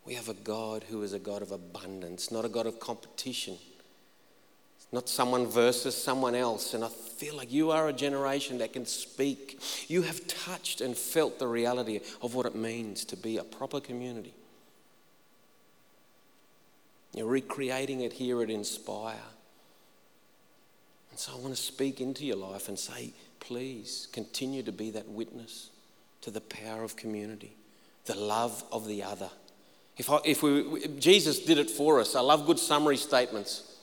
We 0.04 0.14
have 0.14 0.28
a 0.28 0.34
God 0.34 0.84
who 0.84 1.02
is 1.02 1.12
a 1.12 1.18
God 1.18 1.42
of 1.42 1.50
abundance, 1.50 2.30
not 2.30 2.44
a 2.44 2.48
God 2.48 2.66
of 2.66 2.78
competition. 2.78 3.58
Not 4.94 5.08
someone 5.08 5.46
versus 5.46 5.94
someone 5.94 6.34
else. 6.34 6.72
And 6.72 6.84
I 6.84 6.88
feel 6.88 7.36
like 7.36 7.52
you 7.52 7.70
are 7.70 7.88
a 7.88 7.92
generation 7.92 8.58
that 8.58 8.72
can 8.72 8.86
speak. 8.86 9.60
You 9.88 10.02
have 10.02 10.26
touched 10.26 10.80
and 10.80 10.96
felt 10.96 11.38
the 11.38 11.48
reality 11.48 12.00
of 12.22 12.34
what 12.34 12.46
it 12.46 12.54
means 12.54 13.04
to 13.06 13.16
be 13.16 13.36
a 13.36 13.44
proper 13.44 13.80
community 13.80 14.34
you're 17.14 17.26
recreating 17.26 18.00
it 18.00 18.12
here 18.12 18.42
at 18.42 18.50
Inspire. 18.50 19.14
And 21.10 21.18
so 21.18 21.32
I 21.32 21.36
want 21.36 21.54
to 21.54 21.62
speak 21.62 22.00
into 22.00 22.26
your 22.26 22.36
life 22.36 22.68
and 22.68 22.76
say, 22.76 23.12
please 23.38 24.08
continue 24.12 24.64
to 24.64 24.72
be 24.72 24.90
that 24.90 25.08
witness 25.08 25.70
to 26.22 26.32
the 26.32 26.40
power 26.40 26.82
of 26.82 26.96
community, 26.96 27.54
the 28.06 28.16
love 28.16 28.64
of 28.72 28.88
the 28.88 29.04
other. 29.04 29.30
If, 29.96 30.10
I, 30.10 30.18
if 30.24 30.42
we, 30.42 30.88
Jesus 30.98 31.38
did 31.38 31.58
it 31.58 31.70
for 31.70 32.00
us, 32.00 32.16
I 32.16 32.20
love 32.20 32.46
good 32.46 32.58
summary 32.58 32.96
statements. 32.96 33.73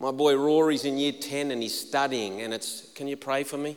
My 0.00 0.12
boy 0.12 0.36
Rory's 0.36 0.84
in 0.84 0.96
year 0.96 1.12
10 1.12 1.50
and 1.50 1.60
he's 1.60 1.78
studying, 1.78 2.40
and 2.42 2.54
it's, 2.54 2.88
can 2.94 3.08
you 3.08 3.16
pray 3.16 3.42
for 3.42 3.58
me? 3.58 3.76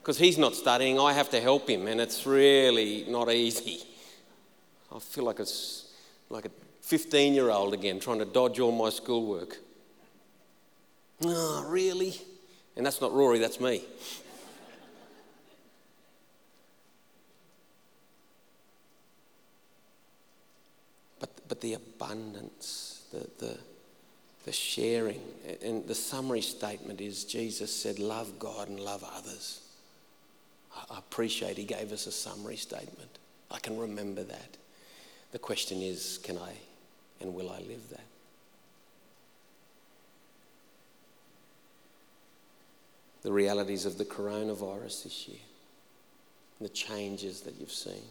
Because 0.00 0.18
he's 0.18 0.38
not 0.38 0.54
studying, 0.54 1.00
I 1.00 1.12
have 1.12 1.30
to 1.30 1.40
help 1.40 1.68
him, 1.68 1.88
and 1.88 2.00
it's 2.00 2.26
really 2.26 3.04
not 3.08 3.28
easy. 3.28 3.82
I 4.94 5.00
feel 5.00 5.24
like 5.24 5.40
it's 5.40 5.92
like 6.30 6.44
a 6.44 6.50
15 6.82 7.34
year 7.34 7.50
old 7.50 7.74
again 7.74 7.98
trying 7.98 8.20
to 8.20 8.24
dodge 8.24 8.60
all 8.60 8.70
my 8.70 8.90
schoolwork. 8.90 9.58
Oh, 11.24 11.66
really? 11.68 12.14
And 12.76 12.86
that's 12.86 13.00
not 13.00 13.12
Rory, 13.12 13.40
that's 13.40 13.58
me. 13.58 13.82
but, 21.18 21.30
but 21.48 21.60
the 21.60 21.74
abundance, 21.74 23.02
the, 23.10 23.28
the, 23.44 23.58
the 24.46 24.52
sharing, 24.52 25.20
and 25.60 25.86
the 25.88 25.94
summary 25.94 26.40
statement 26.40 27.00
is 27.00 27.24
Jesus 27.24 27.74
said, 27.74 27.98
Love 27.98 28.38
God 28.38 28.68
and 28.68 28.78
love 28.78 29.04
others. 29.04 29.60
I 30.88 30.98
appreciate 30.98 31.56
he 31.56 31.64
gave 31.64 31.90
us 31.90 32.06
a 32.06 32.12
summary 32.12 32.56
statement. 32.56 33.18
I 33.50 33.58
can 33.58 33.76
remember 33.76 34.22
that. 34.22 34.56
The 35.32 35.40
question 35.40 35.82
is, 35.82 36.18
can 36.22 36.38
I 36.38 36.52
and 37.20 37.34
will 37.34 37.50
I 37.50 37.58
live 37.58 37.90
that? 37.90 38.04
The 43.22 43.32
realities 43.32 43.84
of 43.84 43.98
the 43.98 44.04
coronavirus 44.04 45.04
this 45.04 45.26
year. 45.28 45.40
the 46.60 46.68
changes 46.68 47.42
that 47.42 47.54
you've 47.58 47.72
seen. 47.72 48.02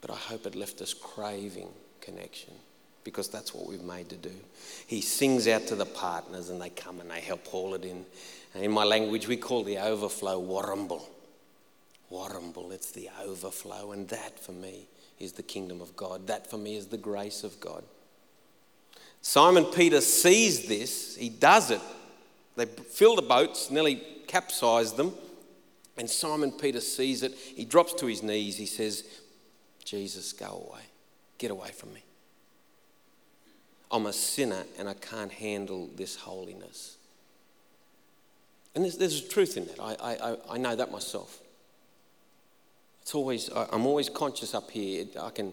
But 0.00 0.10
I 0.10 0.16
hope 0.16 0.46
it 0.46 0.54
left 0.54 0.82
us 0.82 0.92
craving 0.92 1.68
connection 2.00 2.54
because 3.08 3.28
that's 3.28 3.54
what 3.54 3.66
we've 3.66 3.82
made 3.82 4.10
to 4.10 4.16
do. 4.16 4.34
He 4.86 5.00
sings 5.00 5.48
out 5.48 5.66
to 5.68 5.74
the 5.74 5.86
partners 5.86 6.50
and 6.50 6.60
they 6.60 6.68
come 6.68 7.00
and 7.00 7.10
they 7.10 7.20
help 7.20 7.46
haul 7.46 7.72
it 7.72 7.82
in. 7.82 8.04
And 8.52 8.62
in 8.62 8.70
my 8.70 8.84
language, 8.84 9.26
we 9.26 9.38
call 9.38 9.64
the 9.64 9.78
overflow 9.78 10.38
warumble. 10.38 11.02
Warumble, 12.12 12.70
it's 12.70 12.90
the 12.90 13.08
overflow. 13.24 13.92
And 13.92 14.06
that 14.08 14.38
for 14.38 14.52
me 14.52 14.88
is 15.18 15.32
the 15.32 15.42
kingdom 15.42 15.80
of 15.80 15.96
God. 15.96 16.26
That 16.26 16.50
for 16.50 16.58
me 16.58 16.76
is 16.76 16.88
the 16.88 16.98
grace 16.98 17.44
of 17.44 17.58
God. 17.60 17.82
Simon 19.22 19.64
Peter 19.64 20.02
sees 20.02 20.68
this, 20.68 21.16
he 21.16 21.30
does 21.30 21.70
it. 21.70 21.80
They 22.56 22.66
fill 22.66 23.16
the 23.16 23.22
boats, 23.22 23.70
nearly 23.70 24.02
capsize 24.26 24.92
them. 24.92 25.14
And 25.96 26.10
Simon 26.10 26.52
Peter 26.52 26.80
sees 26.80 27.22
it. 27.22 27.32
He 27.32 27.64
drops 27.64 27.94
to 27.94 28.06
his 28.06 28.22
knees. 28.22 28.58
He 28.58 28.66
says, 28.66 29.04
Jesus, 29.82 30.34
go 30.34 30.66
away. 30.68 30.82
Get 31.38 31.50
away 31.50 31.70
from 31.70 31.94
me. 31.94 32.02
I'm 33.90 34.06
a 34.06 34.12
sinner 34.12 34.64
and 34.78 34.88
I 34.88 34.94
can't 34.94 35.32
handle 35.32 35.88
this 35.96 36.16
holiness. 36.16 36.96
And 38.74 38.84
there's, 38.84 38.96
there's 38.98 39.24
a 39.24 39.28
truth 39.28 39.56
in 39.56 39.66
that. 39.66 39.80
I, 39.80 39.94
I, 40.14 40.36
I 40.50 40.58
know 40.58 40.76
that 40.76 40.92
myself. 40.92 41.40
It's 43.02 43.14
always, 43.14 43.48
I'm 43.48 43.86
always 43.86 44.10
conscious 44.10 44.54
up 44.54 44.70
here. 44.70 45.06
I 45.18 45.30
can, 45.30 45.52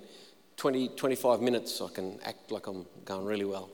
20, 0.57 0.89
25 0.89 1.41
minutes, 1.41 1.81
I 1.81 1.87
can 1.87 2.19
act 2.25 2.51
like 2.51 2.67
I'm 2.67 2.85
going 3.05 3.25
really 3.25 3.45
well. 3.45 3.69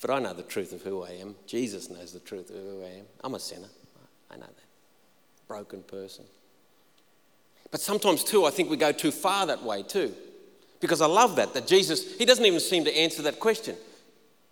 But 0.00 0.10
I 0.10 0.18
know 0.18 0.32
the 0.32 0.42
truth 0.42 0.72
of 0.72 0.82
who 0.82 1.04
I 1.04 1.10
am. 1.10 1.36
Jesus 1.46 1.90
knows 1.90 2.12
the 2.12 2.20
truth 2.20 2.50
of 2.50 2.56
who 2.56 2.82
I 2.82 2.98
am. 2.98 3.04
I'm 3.22 3.34
a 3.34 3.38
sinner. 3.38 3.68
I 4.30 4.36
know 4.36 4.46
that. 4.46 5.46
Broken 5.46 5.82
person. 5.82 6.24
But 7.70 7.80
sometimes, 7.80 8.24
too, 8.24 8.44
I 8.44 8.50
think 8.50 8.68
we 8.68 8.76
go 8.76 8.92
too 8.92 9.12
far 9.12 9.46
that 9.46 9.62
way, 9.62 9.82
too. 9.82 10.14
Because 10.82 11.00
I 11.00 11.06
love 11.06 11.36
that, 11.36 11.54
that 11.54 11.68
Jesus, 11.68 12.18
he 12.18 12.24
doesn't 12.24 12.44
even 12.44 12.58
seem 12.58 12.84
to 12.84 12.94
answer 12.94 13.22
that 13.22 13.38
question. 13.38 13.76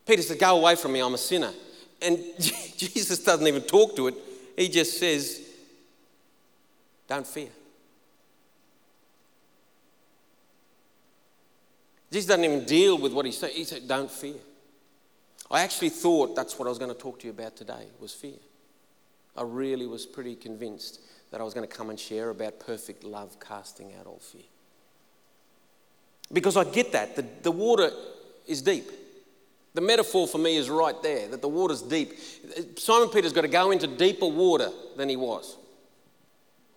Peter 0.07 0.23
said, 0.23 0.39
Go 0.39 0.59
away 0.59 0.77
from 0.77 0.93
me, 0.93 1.01
I'm 1.01 1.13
a 1.13 1.19
sinner. 1.19 1.51
And 2.01 2.19
Jesus 2.39 3.19
doesn't 3.25 3.47
even 3.47 3.63
talk 3.63 3.97
to 3.97 4.07
it. 4.07 4.15
He 4.57 4.69
just 4.69 4.97
says, 4.99 5.43
Don't 7.09 7.27
fear. 7.27 7.49
Jesus 12.13 12.29
doesn't 12.29 12.45
even 12.45 12.65
deal 12.65 12.97
with 12.97 13.13
what 13.13 13.27
he 13.27 13.33
said. 13.33 13.51
He 13.51 13.65
said, 13.65 13.89
Don't 13.89 14.11
fear. 14.11 14.37
I 15.51 15.63
actually 15.63 15.91
thought 15.91 16.37
that's 16.37 16.61
what 16.61 16.67
I 16.67 16.69
was 16.69 16.79
going 16.79 16.95
to 16.95 16.99
talk 16.99 17.19
to 17.21 17.27
you 17.27 17.33
about 17.33 17.57
today 17.57 17.89
was 17.99 18.15
fear. 18.15 18.39
I 19.37 19.43
really 19.43 19.89
was 19.89 20.07
pretty 20.07 20.37
convinced 20.37 21.01
that 21.33 21.41
I 21.41 21.45
was 21.45 21.55
going 21.55 21.69
to 21.69 21.77
come 21.77 21.91
and 21.91 21.99
share 21.99 22.31
about 22.31 22.61
perfect 22.61 23.03
love 23.03 23.39
casting 23.41 23.95
out 23.99 24.07
all 24.07 24.21
fear. 24.21 24.43
Because 26.33 26.57
I 26.57 26.65
get 26.65 26.93
that. 26.93 27.17
The, 27.17 27.25
the 27.43 27.51
water 27.51 27.91
is 28.47 28.63
deep. 28.63 28.91
The 29.75 29.81
metaphor 29.81 30.27
for 30.27 30.39
me 30.39 30.57
is 30.57 30.69
right 30.69 31.01
there 31.03 31.29
that 31.29 31.43
the 31.43 31.49
water's 31.49 31.83
deep. 31.83 32.13
Simon 32.77 33.09
Peter's 33.09 33.33
got 33.33 33.43
to 33.43 33.49
go 33.49 33.71
into 33.71 33.87
deeper 33.87 34.27
water 34.27 34.71
than 34.97 35.09
he 35.09 35.17
was. 35.17 35.57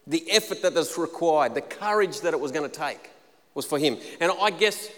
The 0.05 0.29
effort 0.31 0.61
that 0.61 0.73
was 0.73 0.97
required, 0.97 1.55
the 1.55 1.61
courage 1.61 2.21
that 2.21 2.33
it 2.33 2.39
was 2.39 2.51
going 2.51 2.69
to 2.69 2.75
take 2.75 3.09
was 3.55 3.65
for 3.65 3.79
him. 3.79 3.97
And 4.19 4.31
I 4.41 4.51
guess, 4.51 4.89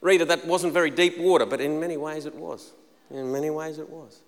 reader, 0.00 0.24
that 0.26 0.46
wasn't 0.46 0.72
very 0.72 0.90
deep 0.90 1.18
water, 1.18 1.44
but 1.44 1.60
in 1.60 1.80
many 1.80 1.96
ways 1.96 2.24
it 2.24 2.34
was. 2.34 2.72
In 3.10 3.30
many 3.32 3.50
ways 3.50 3.78
it 3.78 3.88
was. 3.88 4.20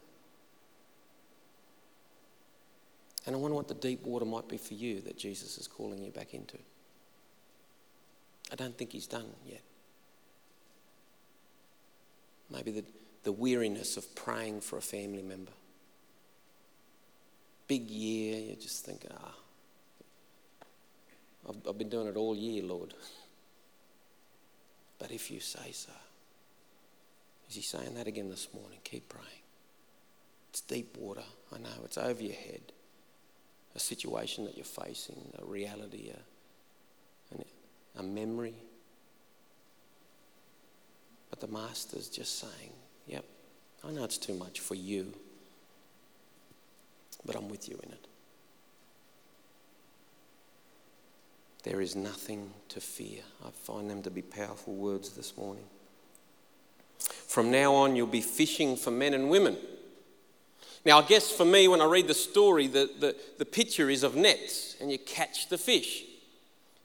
And 3.25 3.35
I 3.35 3.39
wonder 3.39 3.57
what 3.57 3.69
the 3.69 3.75
deep 3.75 4.05
water 4.05 4.25
might 4.25 4.49
be 4.49 4.57
for 4.57 4.75
you 4.75 5.01
that 5.03 5.19
Jesus 5.19 5.59
is 5.59 5.67
calling 5.67 6.03
you 6.03 6.11
back 6.11 6.35
into. 6.35 6.59
I 8.53 8.55
don't 8.55 8.77
think 8.77 8.93
he's 8.93 9.07
done 9.07 9.27
yet. 9.45 9.63
Maybe 12.51 12.71
the, 12.71 12.85
the 13.25 13.33
weariness 13.33 13.97
of 13.97 14.15
praying 14.15 14.61
for 14.61 14.79
a 14.79 14.83
family 14.83 15.23
member. 15.23 15.53
Big 17.67 17.91
year, 17.91 18.39
you 18.39 18.55
just 18.55 18.85
think, 18.85 19.05
ah, 19.11 19.35
I've, 21.49 21.57
I've 21.69 21.79
been 21.79 21.89
doing 21.89 22.07
it 22.07 22.17
all 22.17 22.37
year, 22.37 22.63
Lord. 22.63 22.95
But 24.99 25.11
if 25.11 25.31
you 25.31 25.41
say 25.41 25.73
so, 25.73 25.93
is 27.49 27.57
he 27.57 27.63
saying 27.63 27.95
that 27.95 28.07
again 28.07 28.31
this 28.31 28.49
morning? 28.55 28.79
Keep 28.85 29.09
praying. 29.09 29.27
It's 30.51 30.61
deep 30.61 30.97
water. 30.97 31.23
I 31.55 31.59
know 31.59 31.69
it's 31.85 31.99
over 31.99 32.23
your 32.23 32.35
head. 32.35 32.73
A 33.75 33.79
situation 33.79 34.45
that 34.47 34.57
you're 34.57 34.65
facing, 34.65 35.33
a 35.39 35.45
reality, 35.45 36.11
a, 36.11 36.19
a 37.97 38.03
memory. 38.03 38.55
But 41.31 41.41
the 41.41 41.49
Master's 41.49 42.09
just 42.09 42.39
saying, 42.39 42.73
Yep, 43.07 43.25
I 43.85 43.91
know 43.91 44.05
it's 44.05 44.19
too 44.19 44.35
much 44.35 44.61
for 44.61 44.75
you, 44.75 45.13
but 47.25 47.37
I'm 47.37 47.49
with 47.49 47.69
you 47.69 47.79
in 47.83 47.93
it. 47.93 48.07
There 51.63 51.81
is 51.81 51.97
nothing 51.97 52.51
to 52.69 52.81
fear. 52.81 53.23
I 53.45 53.51
find 53.51 53.91
them 53.91 54.03
to 54.05 54.11
be 54.11 54.23
powerful 54.23 54.75
words 54.75 55.11
this 55.11 55.37
morning. 55.37 55.65
From 56.99 57.51
now 57.51 57.75
on, 57.75 57.97
you'll 57.97 58.07
be 58.07 58.21
fishing 58.21 58.77
for 58.77 58.93
men 58.93 59.15
and 59.15 59.29
women. 59.29 59.57
Now, 60.85 61.01
I 61.01 61.03
guess 61.03 61.31
for 61.31 61.45
me, 61.45 61.67
when 61.67 61.81
I 61.81 61.87
read 61.87 62.07
the 62.07 62.15
story, 62.15 62.69
the, 62.69 62.89
the, 63.01 63.17
the 63.39 63.45
picture 63.45 63.91
is 63.91 64.05
of 64.05 64.15
nets 64.15 64.77
and 64.81 64.93
you 64.93 64.99
catch 64.99 65.49
the 65.49 65.59
fish. 65.59 66.05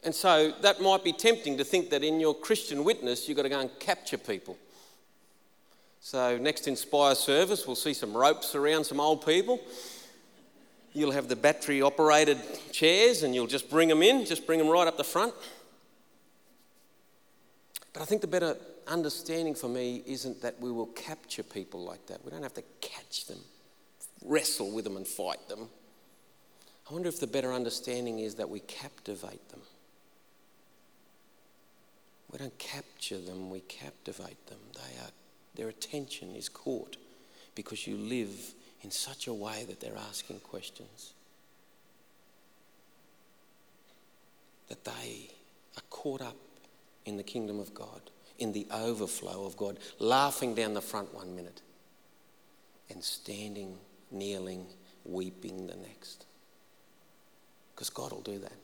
And 0.03 0.15
so 0.15 0.53
that 0.61 0.81
might 0.81 1.03
be 1.03 1.13
tempting 1.13 1.57
to 1.57 1.63
think 1.63 1.91
that 1.91 2.03
in 2.03 2.19
your 2.19 2.33
Christian 2.33 2.83
witness, 2.83 3.27
you've 3.27 3.37
got 3.37 3.43
to 3.43 3.49
go 3.49 3.59
and 3.59 3.69
capture 3.79 4.17
people. 4.17 4.57
So, 6.03 6.39
next 6.39 6.67
Inspire 6.67 7.13
service, 7.13 7.67
we'll 7.67 7.75
see 7.75 7.93
some 7.93 8.17
ropes 8.17 8.55
around 8.55 8.85
some 8.85 8.99
old 8.99 9.23
people. 9.23 9.61
You'll 10.93 11.11
have 11.11 11.27
the 11.27 11.35
battery 11.35 11.83
operated 11.83 12.39
chairs 12.71 13.21
and 13.21 13.35
you'll 13.35 13.45
just 13.45 13.69
bring 13.69 13.87
them 13.87 14.01
in, 14.01 14.25
just 14.25 14.47
bring 14.47 14.57
them 14.57 14.67
right 14.67 14.87
up 14.87 14.97
the 14.97 15.03
front. 15.03 15.33
But 17.93 18.01
I 18.01 18.05
think 18.05 18.21
the 18.21 18.27
better 18.27 18.57
understanding 18.87 19.53
for 19.53 19.69
me 19.69 20.01
isn't 20.07 20.41
that 20.41 20.59
we 20.59 20.71
will 20.71 20.87
capture 20.87 21.43
people 21.43 21.83
like 21.83 22.07
that. 22.07 22.25
We 22.25 22.31
don't 22.31 22.41
have 22.41 22.55
to 22.55 22.63
catch 22.81 23.27
them, 23.27 23.39
wrestle 24.25 24.71
with 24.71 24.85
them, 24.85 24.97
and 24.97 25.07
fight 25.07 25.47
them. 25.49 25.69
I 26.89 26.93
wonder 26.93 27.09
if 27.09 27.19
the 27.19 27.27
better 27.27 27.53
understanding 27.53 28.19
is 28.19 28.35
that 28.35 28.49
we 28.49 28.61
captivate 28.61 29.47
them. 29.49 29.61
We 32.31 32.37
don't 32.37 32.57
capture 32.57 33.19
them, 33.19 33.49
we 33.49 33.59
captivate 33.61 34.47
them. 34.47 34.59
They 34.73 34.99
are, 35.01 35.11
their 35.55 35.67
attention 35.67 36.35
is 36.35 36.47
caught 36.47 36.95
because 37.55 37.85
you 37.85 37.97
live 37.97 38.53
in 38.81 38.91
such 38.91 39.27
a 39.27 39.33
way 39.33 39.65
that 39.67 39.79
they're 39.79 39.97
asking 39.97 40.39
questions. 40.39 41.13
That 44.69 44.85
they 44.85 45.31
are 45.77 45.83
caught 45.89 46.21
up 46.21 46.37
in 47.05 47.17
the 47.17 47.23
kingdom 47.23 47.59
of 47.59 47.73
God, 47.73 48.01
in 48.39 48.53
the 48.53 48.65
overflow 48.71 49.45
of 49.45 49.57
God, 49.57 49.77
laughing 49.99 50.55
down 50.55 50.73
the 50.73 50.81
front 50.81 51.13
one 51.13 51.35
minute 51.35 51.61
and 52.89 53.03
standing, 53.03 53.77
kneeling, 54.09 54.65
weeping 55.03 55.67
the 55.67 55.75
next. 55.75 56.25
Because 57.75 57.89
God 57.89 58.11
will 58.11 58.21
do 58.21 58.39
that. 58.39 58.60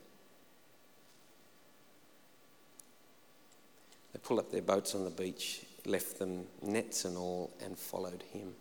They 4.18 4.26
pulled 4.26 4.40
up 4.40 4.50
their 4.50 4.62
boats 4.62 4.96
on 4.96 5.04
the 5.04 5.10
beach, 5.10 5.60
left 5.86 6.18
them 6.18 6.44
nets 6.60 7.04
and 7.04 7.16
all, 7.16 7.52
and 7.64 7.78
followed 7.78 8.24
him. 8.32 8.52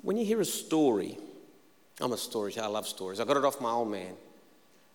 When 0.00 0.16
you 0.16 0.24
hear 0.24 0.40
a 0.40 0.44
story, 0.46 1.18
I'm 2.00 2.12
a 2.12 2.16
storyteller, 2.16 2.66
I 2.66 2.70
love 2.70 2.88
stories. 2.88 3.20
I 3.20 3.26
got 3.26 3.36
it 3.36 3.44
off 3.44 3.60
my 3.60 3.68
old 3.68 3.90
man. 3.90 4.14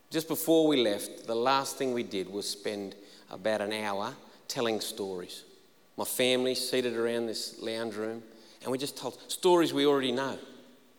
Just 0.09 0.27
before 0.27 0.65
we 0.65 0.77
left, 0.77 1.27
the 1.27 1.35
last 1.35 1.77
thing 1.77 1.93
we 1.93 2.01
did 2.01 2.27
was 2.27 2.49
spend 2.49 2.95
about 3.29 3.61
an 3.61 3.73
hour 3.73 4.15
telling 4.47 4.81
stories. 4.81 5.43
My 5.97 6.05
family 6.05 6.55
seated 6.55 6.95
around 6.95 7.27
this 7.27 7.61
lounge 7.61 7.93
room, 7.93 8.23
and 8.63 8.71
we 8.71 8.79
just 8.79 8.97
told 8.97 9.19
stories 9.29 9.71
we 9.71 9.85
already 9.85 10.11
know. 10.11 10.39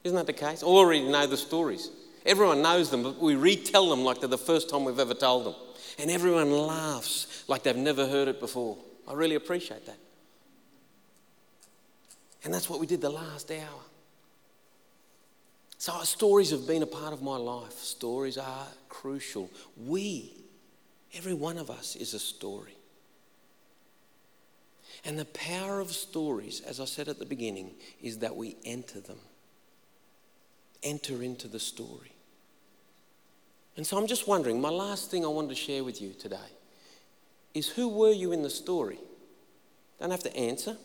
Isn't 0.05 0.17
that 0.17 0.27
the 0.27 0.33
case? 0.33 0.63
Already 0.63 1.09
know 1.09 1.27
the 1.27 1.37
stories. 1.37 1.91
Everyone 2.25 2.63
knows 2.63 2.91
them, 2.91 3.03
but 3.03 3.19
we 3.19 3.35
retell 3.37 3.91
them 3.91 4.03
like 4.03 4.21
they're 4.21 4.29
the 4.29 4.39
first 4.39 4.71
time 4.71 4.85
we've 4.85 4.99
ever 4.99 5.15
told 5.15 5.45
them. 5.45 5.55
And 5.99 6.11
everyone 6.11 6.51
laughs 6.51 7.45
like 7.49 7.63
they've 7.63 7.77
never 7.77 8.07
heard 8.07 8.29
it 8.29 8.41
before. 8.41 8.79
I 9.07 9.13
really 9.13 9.35
appreciate 9.35 9.85
that. 9.87 9.99
And 12.45 12.53
that's 12.53 12.69
what 12.69 12.81
we 12.81 12.87
did 12.87 13.01
the 13.01 13.11
last 13.11 13.51
hour. 13.51 13.81
So, 15.79 16.01
stories 16.03 16.51
have 16.51 16.67
been 16.67 16.83
a 16.83 16.87
part 16.87 17.13
of 17.13 17.23
my 17.23 17.37
life. 17.37 17.75
Stories 17.75 18.39
are 18.39 18.67
crucial. 18.89 19.51
We, 19.77 20.33
every 21.15 21.35
one 21.35 21.59
of 21.59 21.71
us, 21.71 21.95
is 21.97 22.15
a 22.15 22.19
story. 22.19 22.77
And 25.05 25.19
the 25.19 25.27
power 25.27 25.81
of 25.81 25.93
stories, 25.93 26.63
as 26.63 26.81
I 26.81 26.87
said 26.87 27.09
at 27.09 27.19
the 27.19 27.27
beginning, 27.27 27.73
is 28.01 28.19
that 28.21 28.35
we 28.35 28.57
enter 28.65 29.01
them. 29.01 29.19
Enter 30.83 31.23
into 31.23 31.49
the 31.49 31.61
story. 31.61 32.14
And 33.77 33.87
so 33.87 33.99
I'm 33.99 34.07
just 34.07 34.29
wondering, 34.29 34.61
my 34.61 34.69
last 34.71 35.11
thing 35.11 35.25
I 35.25 35.29
wanted 35.29 35.49
to 35.49 35.55
share 35.57 35.83
with 35.83 36.01
you 36.01 36.13
today 36.13 36.37
is 37.55 37.69
who 37.69 37.89
were 37.89 38.13
you 38.13 38.33
in 38.33 38.43
the 38.43 38.51
story? 38.51 38.99
Don't 40.01 40.11
have 40.11 40.23
to 40.23 40.37
answer, 40.37 40.77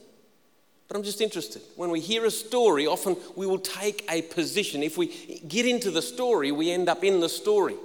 but 0.88 0.98
I'm 0.98 1.04
just 1.04 1.22
interested. 1.22 1.62
When 1.76 1.92
we 1.92 2.00
hear 2.00 2.26
a 2.26 2.32
story, 2.32 2.88
often 2.88 3.16
we 3.36 3.46
will 3.46 3.60
take 3.60 4.06
a 4.10 4.24
position. 4.24 4.82
If 4.82 4.98
we 4.98 5.08
get 5.48 5.66
into 5.66 5.92
the 5.92 6.02
story, 6.02 6.52
we 6.52 6.72
end 6.72 6.90
up 6.90 7.04
in 7.04 7.20
the 7.20 7.30
story. 7.30 7.76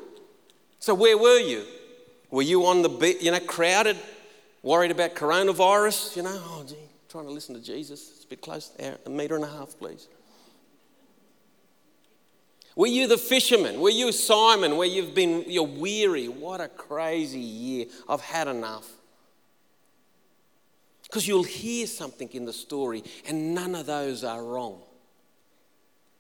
So 0.79 0.95
where 0.95 1.19
were 1.19 1.39
you? 1.39 1.65
Were 2.31 2.43
you 2.43 2.67
on 2.67 2.83
the 2.83 2.89
beat, 2.89 3.23
you 3.23 3.31
know, 3.31 3.41
crowded, 3.41 3.97
worried 4.63 4.91
about 4.91 5.15
coronavirus? 5.15 6.17
You 6.17 6.23
know, 6.23 6.41
oh, 6.43 6.65
gee, 6.67 6.77
trying 7.09 7.27
to 7.27 7.31
listen 7.31 7.55
to 7.55 7.61
Jesus. 7.61 8.11
It's 8.17 8.25
a 8.25 8.29
bit 8.29 8.41
close, 8.41 8.71
a 8.79 9.11
metre 9.11 9.37
and 9.37 9.45
a 9.45 9.49
half, 9.49 9.79
please. 9.79 10.09
Were 12.77 12.89
you 12.89 13.07
the 13.07 13.19
fisherman? 13.19 13.81
Were 13.81 13.91
you 13.91 14.11
Simon 14.11 14.77
where 14.77 14.89
you've 14.89 15.15
been, 15.15 15.45
you're 15.47 15.63
weary? 15.63 16.29
What 16.29 16.61
a 16.61 16.69
crazy 16.69 17.39
year. 17.39 17.87
I've 18.09 18.21
had 18.21 18.49
enough. 18.49 18.89
Because 21.05 21.29
you'll 21.29 21.45
hear 21.45 21.87
something 21.87 22.29
in 22.33 22.45
the 22.45 22.53
story, 22.53 23.05
and 23.29 23.55
none 23.55 23.77
of 23.77 23.87
those 23.87 24.25
are 24.25 24.43
wrong. 24.43 24.81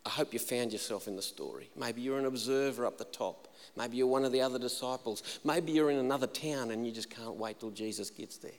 I 0.06 0.10
hope 0.10 0.32
you 0.32 0.38
found 0.38 0.72
yourself 0.72 1.08
in 1.08 1.16
the 1.16 1.22
story. 1.22 1.70
Maybe 1.76 2.02
you're 2.02 2.18
an 2.18 2.26
observer 2.26 2.86
up 2.86 2.98
the 2.98 3.04
top. 3.04 3.48
Maybe 3.76 3.96
you're 3.96 4.06
one 4.06 4.24
of 4.24 4.32
the 4.32 4.42
other 4.42 4.58
disciples. 4.58 5.40
Maybe 5.44 5.72
you're 5.72 5.90
in 5.90 5.96
another 5.96 6.26
town 6.26 6.70
and 6.70 6.86
you 6.86 6.92
just 6.92 7.10
can't 7.10 7.36
wait 7.36 7.58
till 7.58 7.70
Jesus 7.70 8.10
gets 8.10 8.36
there. 8.36 8.52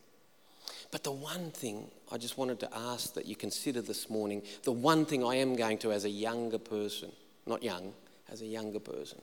But 0.92 1.04
the 1.04 1.12
one 1.12 1.52
thing 1.52 1.92
I 2.12 2.18
just 2.18 2.38
wanted 2.38 2.60
to 2.62 2.70
ask 2.76 3.14
that 3.14 3.28
you 3.28 3.36
consider 3.36 3.82
this 3.82 4.10
morning, 4.10 4.42
the 4.64 4.72
one 4.72 5.06
thing 5.06 5.24
I 5.24 5.36
am 5.36 5.56
going 5.56 5.78
to, 5.80 5.92
as 5.92 6.04
a 6.04 6.10
younger 6.10 6.58
person, 6.58 7.12
not 7.46 7.64
young, 7.64 7.94
as 8.32 8.42
a 8.42 8.46
younger 8.46 8.80
person, 8.80 9.22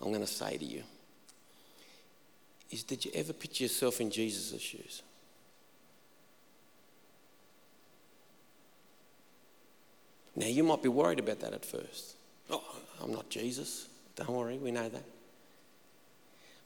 I'm 0.00 0.08
going 0.08 0.20
to 0.20 0.26
say 0.26 0.56
to 0.56 0.64
you 0.64 0.82
is 2.70 2.82
did 2.82 3.04
you 3.04 3.10
ever 3.14 3.32
picture 3.32 3.64
yourself 3.64 4.00
in 4.00 4.10
Jesus' 4.10 4.60
shoes? 4.60 5.02
Now, 10.34 10.46
you 10.46 10.64
might 10.64 10.82
be 10.82 10.88
worried 10.88 11.18
about 11.18 11.40
that 11.40 11.54
at 11.54 11.64
first. 11.64 12.14
Oh, 12.50 12.62
I'm 13.02 13.12
not 13.12 13.30
Jesus. 13.30 13.88
Don't 14.16 14.30
worry, 14.30 14.58
we 14.58 14.70
know 14.70 14.88
that. 14.88 15.04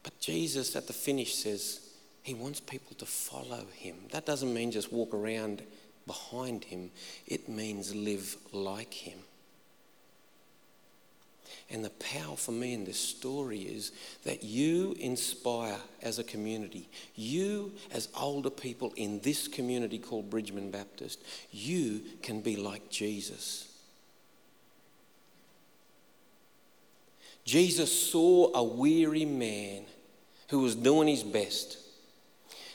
But 0.03 0.19
Jesus 0.19 0.75
at 0.75 0.87
the 0.87 0.93
finish 0.93 1.35
says 1.35 1.81
he 2.23 2.35
wants 2.35 2.59
people 2.61 2.97
to 2.97 3.07
follow 3.07 3.65
him. 3.75 3.97
That 4.11 4.27
doesn't 4.27 4.53
mean 4.53 4.73
just 4.73 4.93
walk 4.93 5.15
around 5.15 5.63
behind 6.07 6.65
him, 6.65 6.91
it 7.27 7.49
means 7.49 7.95
live 7.95 8.37
like 8.53 8.93
him. 8.93 9.19
And 11.73 11.85
the 11.85 11.91
power 11.91 12.37
for 12.37 12.51
me 12.51 12.75
in 12.75 12.85
this 12.85 12.99
story 12.99 13.61
is 13.61 13.93
that 14.25 14.43
you 14.43 14.97
inspire 14.99 15.79
as 16.03 16.19
a 16.19 16.25
community, 16.25 16.89
you 17.15 17.73
as 17.93 18.09
older 18.19 18.51
people 18.51 18.93
in 18.97 19.21
this 19.21 19.47
community 19.47 19.99
called 19.99 20.31
Bridgeman 20.31 20.73
Baptist, 20.73 21.23
you 21.53 22.03
can 22.23 22.41
be 22.41 22.57
like 22.57 22.91
Jesus. 22.91 23.69
Jesus 27.45 28.11
saw 28.11 28.53
a 28.55 28.65
weary 28.65 29.25
man 29.25 29.85
who 30.49 30.61
was 30.61 30.75
doing 30.75 31.09
his 31.09 31.23
best. 31.23 31.79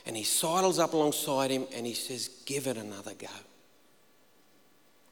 And 0.06 0.16
he 0.16 0.22
sidles 0.22 0.78
up 0.78 0.92
alongside 0.92 1.50
him 1.50 1.66
and 1.74 1.84
he 1.84 1.94
says, 1.94 2.28
Give 2.46 2.66
it 2.66 2.76
another 2.76 3.12
go. 3.14 3.26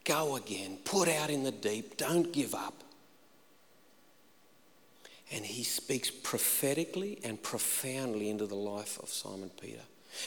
Go 0.05 0.37
again. 0.37 0.79
Put 0.85 1.09
out 1.09 1.31
in 1.31 1.43
the 1.43 1.51
deep. 1.51 1.97
Don't 1.97 2.33
give 2.33 2.55
up. 2.55 2.84
And 5.35 5.45
he 5.45 5.65
speaks 5.65 6.13
prophetically 6.13 7.19
and 7.25 7.43
profoundly 7.43 8.31
into 8.31 8.47
the 8.47 8.55
life 8.55 9.01
of 9.03 9.09
Simon 9.09 9.51
Peter. 9.61 9.81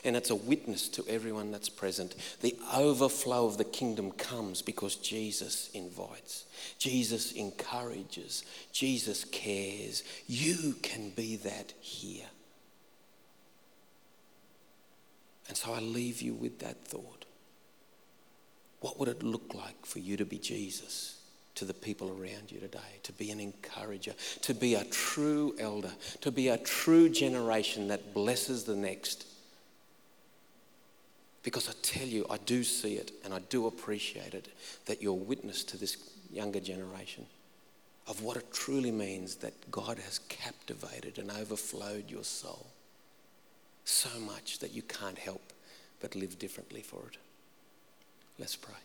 And 0.04 0.17
it's 0.17 0.32
a 0.32 0.36
witness 0.36 0.89
to 0.89 1.06
everyone 1.08 1.50
that's 1.50 1.70
present. 1.70 2.13
The 2.41 2.58
overflow 2.76 3.46
of 3.46 3.58
the 3.58 3.63
kingdom 3.63 4.12
comes 4.12 4.62
because 4.62 4.98
Jesus 4.98 5.70
invites, 5.74 6.43
Jesus 6.78 7.32
encourages, 7.32 8.43
Jesus 8.74 9.24
cares. 9.24 10.04
You 10.28 10.76
can 10.82 11.12
be 11.12 11.38
that 11.38 11.72
here. 11.80 12.26
And 15.48 15.56
so 15.56 15.74
I 15.74 15.80
leave 15.80 16.22
you 16.22 16.34
with 16.34 16.60
that 16.60 16.86
thought. 16.86 17.24
What 18.82 19.00
would 19.00 19.08
it 19.08 19.24
look 19.24 19.54
like 19.54 19.86
for 19.86 20.00
you 20.00 20.17
to 20.17 20.26
be 20.26 20.38
Jesus? 20.38 21.17
To 21.58 21.65
the 21.65 21.74
people 21.74 22.10
around 22.10 22.52
you 22.52 22.60
today, 22.60 23.00
to 23.02 23.12
be 23.13 23.32
an 23.32 23.39
encourager, 23.39 24.13
to 24.41 24.54
be 24.54 24.76
a 24.76 24.84
true 24.86 25.56
elder, 25.60 25.91
to 26.22 26.32
be 26.32 26.50
a 26.50 26.58
true 26.58 27.10
generation 27.10 27.88
that 27.88 28.13
blesses 28.13 28.63
the 28.63 28.76
next. 28.76 29.26
Because 31.41 31.67
I 31.67 31.74
tell 31.82 32.08
you, 32.08 32.28
I 32.30 32.38
do 32.38 32.63
see 32.63 32.93
it 32.96 33.12
and 33.26 33.34
I 33.34 33.39
do 33.50 33.65
appreciate 33.65 34.36
it 34.36 34.50
that 34.86 35.02
you're 35.02 35.13
witness 35.13 35.63
to 35.65 35.78
this 35.78 35.98
younger 36.32 36.60
generation 36.60 37.26
of 38.08 38.22
what 38.22 38.38
it 38.38 38.54
truly 38.54 38.91
means 38.91 39.38
that 39.38 39.72
God 39.72 39.98
has 39.98 40.20
captivated 40.30 41.17
and 41.17 41.32
overflowed 41.32 42.10
your 42.10 42.24
soul 42.24 42.67
so 43.84 44.10
much 44.20 44.60
that 44.60 44.74
you 44.74 44.84
can't 44.84 45.17
help 45.17 45.54
but 46.02 46.15
live 46.15 46.38
differently 46.38 46.82
for 46.82 47.02
it. 47.12 47.17
Let's 48.38 48.56
pray. 48.56 48.76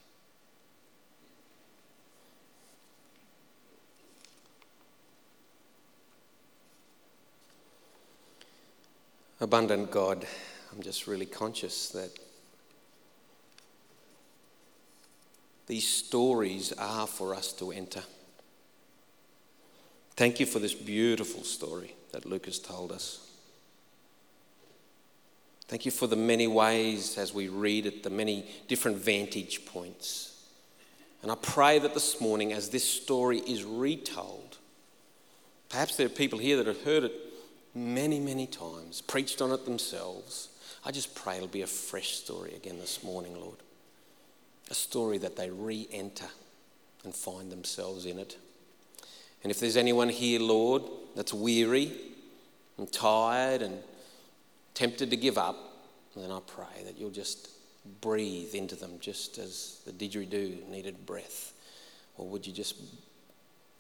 Abundant 9.43 9.91
God, 9.91 10.25
I'm 10.71 10.81
just 10.83 11.09
really 11.09 11.27
conscious 11.27 11.89
that 11.89 12.17
these 15.67 15.89
stories 15.89 16.73
are 16.79 17.09
for 17.09 17.35
us 17.35 17.53
to 17.55 17.73
enter. 17.73 18.05
Thank 20.15 20.39
you 20.39 20.47
for 20.47 20.61
this 20.61 20.75
beautiful 20.75 21.43
story 21.43 21.97
that 22.13 22.25
Luke 22.25 22.47
has 22.47 22.61
told 22.61 22.93
us. 22.93 23.33
Thank 25.67 25.87
you 25.87 25.91
for 25.91 26.07
the 26.07 26.15
many 26.15 26.47
ways 26.47 27.19
as 27.19 27.35
we 27.35 27.49
read 27.49 27.85
it, 27.85 28.05
the 28.05 28.11
many 28.11 28.49
different 28.69 28.99
vantage 28.99 29.67
points. 29.67 30.41
And 31.21 31.33
I 31.33 31.35
pray 31.35 31.81
that 31.81 31.95
this 31.95 32.21
morning, 32.21 32.53
as 32.53 32.69
this 32.69 32.85
story 32.85 33.39
is 33.39 33.65
retold, 33.65 34.59
perhaps 35.69 35.97
there 35.97 36.07
are 36.07 36.11
people 36.11 36.39
here 36.39 36.59
that 36.59 36.69
have 36.69 36.85
heard 36.85 37.03
it 37.03 37.32
many, 37.75 38.21
many 38.21 38.47
times, 38.47 39.01
preached 39.01 39.41
on 39.41 39.51
it 39.53 39.65
themselves. 39.65 40.49
I 40.85 40.91
just 40.91 41.15
pray 41.15 41.37
it'll 41.37 41.49
be 41.49 41.63
a 41.63 41.67
fresh 41.67 42.17
story 42.17 42.55
again 42.55 42.79
this 42.79 43.03
morning, 43.03 43.39
Lord. 43.39 43.59
A 44.71 44.75
story 44.75 45.19
that 45.19 45.37
they 45.37 45.51
re 45.51 45.89
enter 45.93 46.29
and 47.05 47.15
find 47.15 47.51
themselves 47.51 48.07
in 48.07 48.19
it. 48.19 48.37
And 49.43 49.51
if 49.51 49.59
there's 49.59 49.77
anyone 49.77 50.09
here, 50.09 50.41
Lord, 50.41 50.83
that's 51.17 51.35
weary 51.35 51.93
and 52.79 52.91
tired 52.91 53.63
and 53.63 53.79
tempted 54.75 55.11
to 55.11 55.17
give 55.17 55.37
up, 55.37 55.57
then 56.17 56.31
I 56.31 56.41
pray 56.47 56.85
that 56.85 56.99
you'll 56.99 57.11
just 57.11 57.49
breathe 58.01 58.55
into 58.55 58.77
them 58.77 58.93
just 59.01 59.39
as 59.39 59.81
the 59.85 59.93
didgeridoo 59.93 60.69
needed 60.69 61.05
breath. 61.07 61.53
Or 62.17 62.27
would 62.29 62.47
you 62.47 62.53
just 62.53 62.77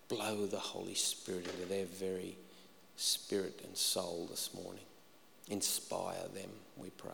blow 0.09 0.46
the 0.46 0.59
Holy 0.59 0.94
Spirit 0.94 1.46
into 1.46 1.66
their 1.66 1.85
very 1.85 2.37
spirit 2.96 3.61
and 3.64 3.76
soul 3.76 4.26
this 4.31 4.50
morning. 4.55 4.85
Inspire 5.48 6.28
them, 6.35 6.50
we 6.76 6.90
pray. 6.90 7.11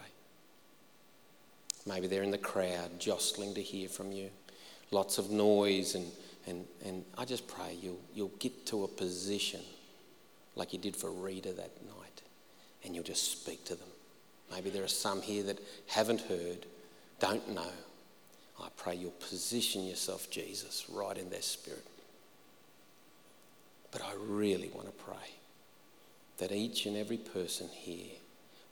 Maybe 1.87 2.07
they're 2.07 2.23
in 2.23 2.31
the 2.31 2.39
crowd 2.39 2.99
jostling 2.99 3.55
to 3.55 3.63
hear 3.63 3.89
from 3.89 4.13
you. 4.13 4.31
Lots 4.91 5.19
of 5.19 5.31
noise, 5.31 5.95
and, 5.95 6.07
and, 6.47 6.65
and 6.85 7.05
I 7.17 7.25
just 7.25 7.49
pray 7.49 7.77
you'll, 7.81 8.01
you'll 8.15 8.33
get 8.39 8.67
to 8.67 8.85
a 8.85 8.89
position 8.89 9.61
like 10.55 10.73
you 10.73 10.79
did 10.79 10.97
for 10.97 11.11
Rita 11.11 11.53
that 11.53 11.71
night, 11.87 12.23
and 12.85 12.95
you'll 12.95 13.05
just 13.05 13.43
speak 13.43 13.65
to 13.67 13.75
them. 13.75 13.89
Maybe 14.51 14.71
there 14.71 14.85
are 14.85 14.89
some 14.89 15.23
here 15.23 15.43
that 15.45 15.59
haven't 15.87 16.23
heard, 16.23 16.67
don't 17.21 17.55
know. 17.55 17.73
I 18.61 18.69
pray 18.77 18.97
you'll 18.97 19.11
position 19.13 19.85
yourself, 19.85 20.31
Jesus, 20.31 20.87
right 20.91 21.17
in 21.17 21.31
their 21.31 21.43
spirit. 21.43 21.87
But 23.91 24.03
I 24.03 24.13
really 24.19 24.69
want 24.75 24.87
to 24.87 25.05
pray 25.05 25.38
that 26.39 26.53
each 26.53 26.87
and 26.87 26.97
every 26.97 27.17
person 27.17 27.69
here 27.69 28.17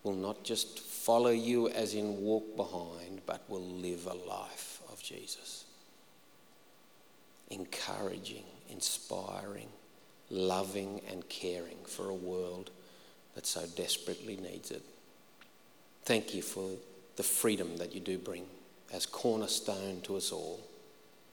will 0.02 0.14
not 0.14 0.44
just 0.44 0.78
follow 0.78 1.30
you 1.30 1.68
as 1.68 1.94
in 1.94 2.20
walk 2.20 2.56
behind, 2.56 3.20
but 3.26 3.42
will 3.48 3.64
live 3.64 4.06
a 4.06 4.28
life 4.28 4.80
of 4.92 5.02
Jesus. 5.02 5.64
Encouraging, 7.50 8.44
inspiring, 8.70 9.68
loving, 10.30 11.00
and 11.10 11.28
caring 11.28 11.78
for 11.84 12.08
a 12.08 12.14
world 12.14 12.70
that 13.34 13.46
so 13.46 13.64
desperately 13.76 14.36
needs 14.36 14.70
it. 14.70 14.82
Thank 16.04 16.34
you 16.34 16.42
for 16.42 16.70
the 17.16 17.22
freedom 17.22 17.76
that 17.78 17.94
you 17.94 18.00
do 18.00 18.18
bring 18.18 18.46
as 18.92 19.06
cornerstone 19.06 20.00
to 20.02 20.16
us 20.16 20.30
all. 20.30 20.60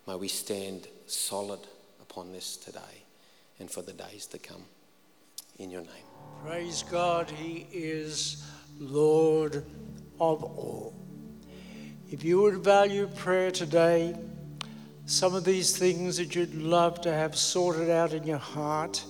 May 0.08 0.16
we 0.16 0.28
stand 0.28 0.88
solid 1.06 1.60
upon 2.02 2.32
this 2.32 2.58
today 2.58 3.04
and 3.60 3.70
for 3.70 3.82
the 3.82 3.94
days 3.94 4.26
to 4.28 4.40
come. 4.40 4.66
In 5.60 5.70
your 5.70 5.82
name. 5.82 5.91
Praise 6.43 6.84
God, 6.89 7.30
He 7.30 7.68
is 7.72 8.43
Lord 8.80 9.58
of 10.20 10.43
all. 10.43 10.95
If 12.10 12.24
you 12.24 12.41
would 12.41 12.58
value 12.58 13.06
prayer 13.06 13.51
today, 13.51 14.16
some 15.06 15.36
of 15.36 15.45
these 15.45 15.78
things 15.78 16.18
that 16.18 16.34
you'd 16.34 16.56
love 16.56 17.01
to 17.01 17.14
have 17.14 17.36
sorted 17.36 17.91
out 17.91 18.14
in 18.14 18.24
your 18.24 18.39
heart, 18.39 19.06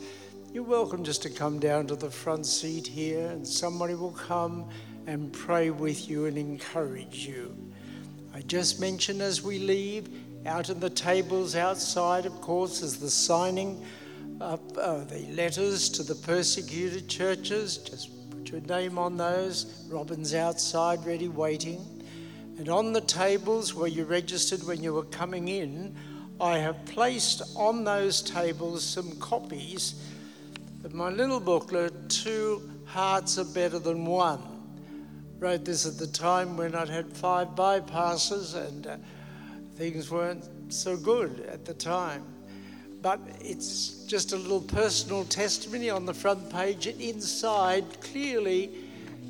you're 0.51 0.63
welcome 0.63 1.05
just 1.05 1.23
to 1.23 1.29
come 1.29 1.59
down 1.59 1.87
to 1.87 1.95
the 1.95 2.11
front 2.11 2.45
seat 2.45 2.87
here 2.87 3.27
and 3.27 3.47
somebody 3.47 3.95
will 3.95 4.11
come 4.11 4.69
and 5.07 5.31
pray 5.31 5.69
with 5.69 6.09
you 6.09 6.25
and 6.25 6.37
encourage 6.37 7.25
you. 7.25 7.55
I 8.33 8.41
just 8.41 8.81
mentioned 8.81 9.21
as 9.21 9.41
we 9.41 9.59
leave, 9.59 10.09
out 10.45 10.69
in 10.69 10.81
the 10.81 10.89
tables 10.89 11.55
outside, 11.55 12.25
of 12.25 12.41
course, 12.41 12.81
is 12.81 12.99
the 12.99 13.09
signing 13.09 13.85
up 14.43 14.77
uh, 14.77 15.05
the 15.05 15.25
letters 15.31 15.89
to 15.89 16.03
the 16.03 16.15
persecuted 16.15 17.07
churches. 17.07 17.77
Just 17.77 18.29
put 18.29 18.51
your 18.51 18.61
name 18.61 18.97
on 18.97 19.15
those. 19.15 19.87
Robin's 19.89 20.33
outside, 20.33 21.03
ready, 21.05 21.29
waiting. 21.29 22.03
And 22.57 22.67
on 22.67 22.91
the 22.91 23.01
tables 23.01 23.73
where 23.73 23.87
you 23.87 24.03
registered 24.03 24.63
when 24.63 24.83
you 24.83 24.93
were 24.93 25.05
coming 25.05 25.47
in, 25.47 25.95
I 26.41 26.57
have 26.57 26.83
placed 26.85 27.41
on 27.55 27.85
those 27.85 28.21
tables 28.21 28.83
some 28.83 29.15
copies 29.17 30.03
of 30.83 30.93
my 30.93 31.09
little 31.09 31.39
booklet, 31.39 32.09
Two 32.09 32.69
Hearts 32.85 33.37
Are 33.37 33.45
Better 33.45 33.79
Than 33.79 34.05
One. 34.05 34.41
Wrote 35.39 35.63
this 35.63 35.85
at 35.85 35.97
the 35.97 36.07
time 36.07 36.57
when 36.57 36.75
I'd 36.75 36.89
had 36.89 37.11
five 37.15 37.49
bypasses 37.49 38.55
and 38.55 38.87
uh, 38.87 38.97
things 39.75 40.11
weren't 40.11 40.43
so 40.67 40.97
good 40.97 41.47
at 41.49 41.63
the 41.63 41.73
time. 41.73 42.32
But 43.03 43.19
it's 43.41 44.05
just 44.05 44.31
a 44.31 44.37
little 44.37 44.61
personal 44.61 45.25
testimony 45.25 45.89
on 45.89 46.05
the 46.05 46.13
front 46.13 46.49
page, 46.49 46.87
and 46.87 46.99
inside 47.01 47.83
clearly 47.99 48.71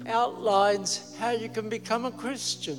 outlines 0.05 1.15
how 1.17 1.31
you 1.31 1.49
can 1.49 1.69
become 1.69 2.05
a 2.05 2.11
Christian 2.11 2.77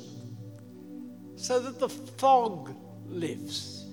so 1.35 1.59
that 1.59 1.79
the 1.81 1.89
fog 1.89 2.73
lifts. 3.09 3.83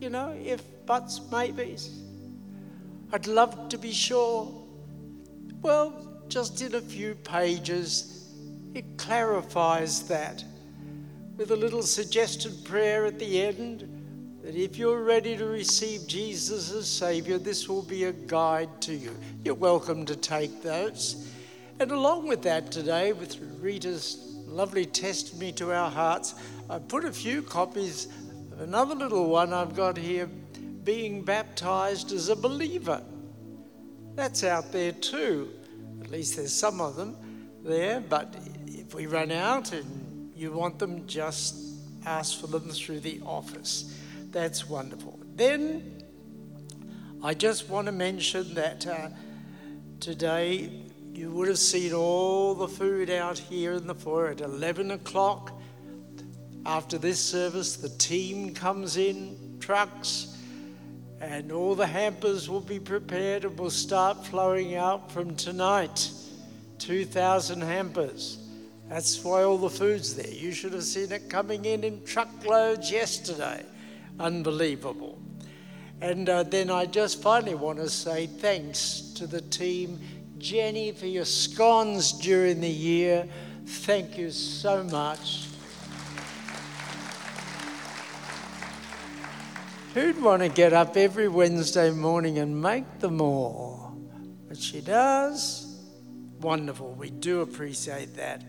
You 0.00 0.08
know, 0.08 0.34
if 0.42 0.62
buts, 0.86 1.20
maybes. 1.30 1.90
I'd 3.12 3.26
love 3.26 3.68
to 3.68 3.76
be 3.76 3.92
sure. 3.92 4.50
Well, 5.60 6.22
just 6.28 6.62
in 6.62 6.76
a 6.76 6.80
few 6.80 7.14
pages, 7.14 8.32
it 8.74 8.96
clarifies 8.96 10.08
that 10.08 10.42
with 11.36 11.50
a 11.50 11.56
little 11.56 11.82
suggested 11.82 12.64
prayer 12.64 13.04
at 13.04 13.18
the 13.18 13.42
end 13.42 13.97
that 14.48 14.56
if 14.56 14.78
you're 14.78 15.02
ready 15.02 15.36
to 15.36 15.44
receive 15.44 16.06
Jesus 16.06 16.72
as 16.72 16.88
Savior, 16.88 17.36
this 17.36 17.68
will 17.68 17.82
be 17.82 18.04
a 18.04 18.12
guide 18.12 18.70
to 18.80 18.94
you. 18.94 19.14
You're 19.44 19.54
welcome 19.54 20.06
to 20.06 20.16
take 20.16 20.62
those. 20.62 21.30
And 21.80 21.92
along 21.92 22.26
with 22.26 22.40
that 22.44 22.72
today, 22.72 23.12
with 23.12 23.36
Rita's 23.60 24.38
lovely 24.46 24.86
testimony 24.86 25.52
to 25.52 25.74
our 25.74 25.90
hearts, 25.90 26.34
I 26.70 26.78
put 26.78 27.04
a 27.04 27.12
few 27.12 27.42
copies 27.42 28.08
of 28.50 28.62
another 28.62 28.94
little 28.94 29.28
one 29.28 29.52
I've 29.52 29.76
got 29.76 29.98
here, 29.98 30.30
being 30.82 31.22
baptized 31.22 32.12
as 32.12 32.30
a 32.30 32.36
believer. 32.36 33.02
That's 34.14 34.44
out 34.44 34.72
there 34.72 34.92
too. 34.92 35.50
At 36.00 36.10
least 36.10 36.36
there's 36.36 36.54
some 36.54 36.80
of 36.80 36.96
them 36.96 37.18
there, 37.62 38.00
but 38.00 38.34
if 38.66 38.94
we 38.94 39.04
run 39.04 39.30
out 39.30 39.74
and 39.74 40.32
you 40.34 40.52
want 40.52 40.78
them, 40.78 41.06
just 41.06 41.54
ask 42.06 42.40
for 42.40 42.46
them 42.46 42.70
through 42.70 43.00
the 43.00 43.20
office. 43.26 43.94
That's 44.30 44.68
wonderful. 44.68 45.18
Then 45.36 46.04
I 47.22 47.32
just 47.32 47.68
want 47.70 47.86
to 47.86 47.92
mention 47.92 48.54
that 48.54 48.86
uh, 48.86 49.08
today 50.00 50.70
you 51.14 51.30
would 51.30 51.48
have 51.48 51.58
seen 51.58 51.94
all 51.94 52.54
the 52.54 52.68
food 52.68 53.10
out 53.10 53.38
here 53.38 53.72
in 53.72 53.86
the 53.86 53.94
foyer 53.94 54.28
at 54.28 54.40
11 54.40 54.90
o'clock. 54.90 55.52
After 56.66 56.98
this 56.98 57.18
service, 57.18 57.76
the 57.76 57.88
team 57.88 58.54
comes 58.54 58.98
in, 58.98 59.56
trucks, 59.60 60.36
and 61.20 61.50
all 61.50 61.74
the 61.74 61.86
hampers 61.86 62.48
will 62.48 62.60
be 62.60 62.78
prepared 62.78 63.44
and 63.44 63.58
will 63.58 63.70
start 63.70 64.26
flowing 64.26 64.76
out 64.76 65.10
from 65.10 65.34
tonight. 65.36 66.10
2,000 66.78 67.62
hampers. 67.62 68.38
That's 68.88 69.24
why 69.24 69.42
all 69.42 69.58
the 69.58 69.70
food's 69.70 70.14
there. 70.14 70.30
You 70.30 70.52
should 70.52 70.72
have 70.74 70.84
seen 70.84 71.10
it 71.12 71.28
coming 71.28 71.64
in 71.64 71.82
in 71.82 72.04
truckloads 72.04 72.90
yesterday. 72.92 73.64
Unbelievable. 74.18 75.18
And 76.00 76.28
uh, 76.28 76.44
then 76.44 76.70
I 76.70 76.86
just 76.86 77.22
finally 77.22 77.54
want 77.54 77.78
to 77.78 77.88
say 77.88 78.26
thanks 78.26 79.00
to 79.16 79.26
the 79.26 79.40
team. 79.40 80.00
Jenny, 80.38 80.92
for 80.92 81.06
your 81.06 81.24
scones 81.24 82.12
during 82.12 82.60
the 82.60 82.68
year. 82.68 83.28
Thank 83.66 84.16
you 84.16 84.30
so 84.30 84.84
much. 84.84 85.48
Who'd 89.94 90.22
want 90.22 90.42
to 90.42 90.48
get 90.48 90.72
up 90.72 90.96
every 90.96 91.26
Wednesday 91.26 91.90
morning 91.90 92.38
and 92.38 92.62
make 92.62 93.00
them 93.00 93.20
all? 93.20 93.98
But 94.46 94.58
she 94.58 94.80
does. 94.80 95.82
Wonderful. 96.40 96.92
We 96.92 97.10
do 97.10 97.40
appreciate 97.40 98.14
that. 98.14 98.44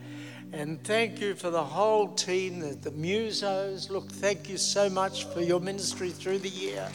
And 0.51 0.83
thank 0.83 1.21
you 1.21 1.35
for 1.35 1.49
the 1.49 1.63
whole 1.63 2.09
team, 2.09 2.59
the, 2.59 2.75
the 2.75 2.91
musos. 2.91 3.89
Look, 3.89 4.09
thank 4.11 4.49
you 4.49 4.57
so 4.57 4.89
much 4.89 5.25
for 5.25 5.41
your 5.41 5.59
ministry 5.59 6.09
through 6.09 6.39
the 6.39 6.49
year. 6.49 6.87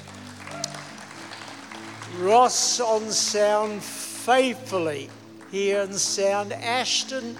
Ross 2.18 2.80
on 2.80 3.10
sound 3.10 3.82
faithfully 3.82 5.08
here 5.50 5.82
in 5.82 5.92
sound. 5.92 6.52
Ashton, 6.52 7.36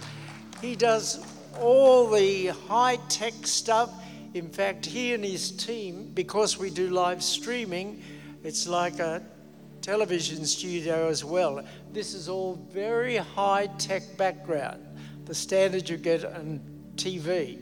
he 0.60 0.76
does 0.76 1.24
all 1.60 2.08
the 2.08 2.48
high 2.48 2.96
tech 3.08 3.34
stuff 3.42 3.90
in 4.34 4.48
fact, 4.48 4.84
he 4.84 5.14
and 5.14 5.24
his 5.24 5.52
team, 5.52 6.10
because 6.12 6.58
we 6.58 6.68
do 6.68 6.90
live 6.90 7.22
streaming, 7.22 8.02
it's 8.42 8.66
like 8.66 8.98
a 8.98 9.22
television 9.80 10.44
studio 10.44 11.08
as 11.08 11.24
well. 11.24 11.64
This 11.92 12.14
is 12.14 12.28
all 12.28 12.58
very 12.72 13.16
high 13.16 13.68
tech 13.78 14.02
background, 14.18 14.84
the 15.26 15.34
standard 15.34 15.88
you 15.88 15.96
get 15.96 16.24
on 16.24 16.60
TV, 16.96 17.60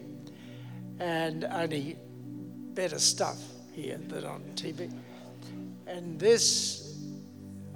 and 0.99 1.45
only 1.45 1.97
better 2.75 2.99
stuff 2.99 3.41
here 3.73 3.99
than 4.09 4.25
on 4.25 4.43
TV. 4.55 4.93
And 5.87 6.19
this, 6.19 6.99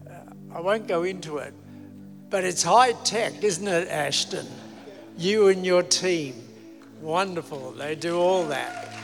uh, 0.09 0.33
I 0.55 0.61
won't 0.61 0.87
go 0.87 1.05
into 1.05 1.39
it, 1.39 1.55
but 2.31 2.45
it's 2.45 2.63
high 2.63 2.93
tech, 2.93 3.43
isn't 3.43 3.69
it, 3.69 3.89
Ashton? 3.89 4.47
You 5.17 5.49
and 5.49 5.65
your 5.65 5.83
team. 5.83 6.35
Wonderful. 7.01 7.73
They 7.73 7.95
do 7.95 8.19
all 8.19 8.47
that. 8.47 8.95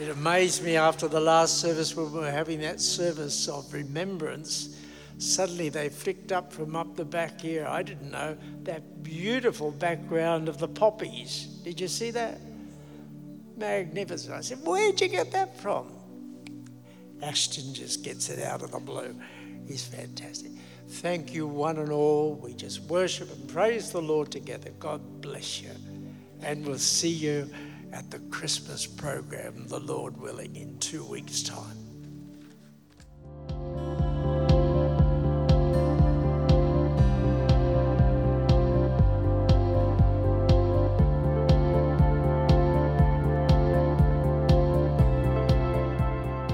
It 0.00 0.08
amazed 0.08 0.64
me 0.64 0.76
after 0.76 1.06
the 1.06 1.20
last 1.20 1.60
service 1.60 1.94
when 1.94 2.12
we 2.12 2.18
were 2.20 2.30
having 2.30 2.60
that 2.62 2.80
service 2.80 3.48
of 3.48 3.72
remembrance. 3.72 4.76
Suddenly 5.22 5.68
they 5.68 5.88
flicked 5.88 6.32
up 6.32 6.52
from 6.52 6.74
up 6.74 6.96
the 6.96 7.04
back 7.04 7.40
here. 7.40 7.64
I 7.64 7.84
didn't 7.84 8.10
know 8.10 8.36
that 8.64 9.04
beautiful 9.04 9.70
background 9.70 10.48
of 10.48 10.58
the 10.58 10.66
poppies. 10.66 11.44
Did 11.62 11.80
you 11.80 11.86
see 11.86 12.10
that? 12.10 12.40
Magnificent. 13.56 14.34
I 14.34 14.40
said, 14.40 14.58
Where'd 14.64 15.00
you 15.00 15.06
get 15.06 15.30
that 15.30 15.56
from? 15.60 15.92
Ashton 17.22 17.72
just 17.72 18.02
gets 18.02 18.30
it 18.30 18.42
out 18.42 18.62
of 18.62 18.72
the 18.72 18.80
blue. 18.80 19.14
He's 19.68 19.84
fantastic. 19.84 20.50
Thank 20.88 21.32
you, 21.32 21.46
one 21.46 21.78
and 21.78 21.92
all. 21.92 22.34
We 22.34 22.52
just 22.54 22.80
worship 22.82 23.30
and 23.30 23.48
praise 23.48 23.92
the 23.92 24.02
Lord 24.02 24.32
together. 24.32 24.72
God 24.80 25.20
bless 25.20 25.62
you. 25.62 25.70
And 26.42 26.66
we'll 26.66 26.78
see 26.78 27.08
you 27.08 27.48
at 27.92 28.10
the 28.10 28.18
Christmas 28.18 28.88
program, 28.88 29.68
the 29.68 29.78
Lord 29.78 30.20
willing, 30.20 30.56
in 30.56 30.78
two 30.78 31.04
weeks' 31.04 31.44
time. 31.44 31.82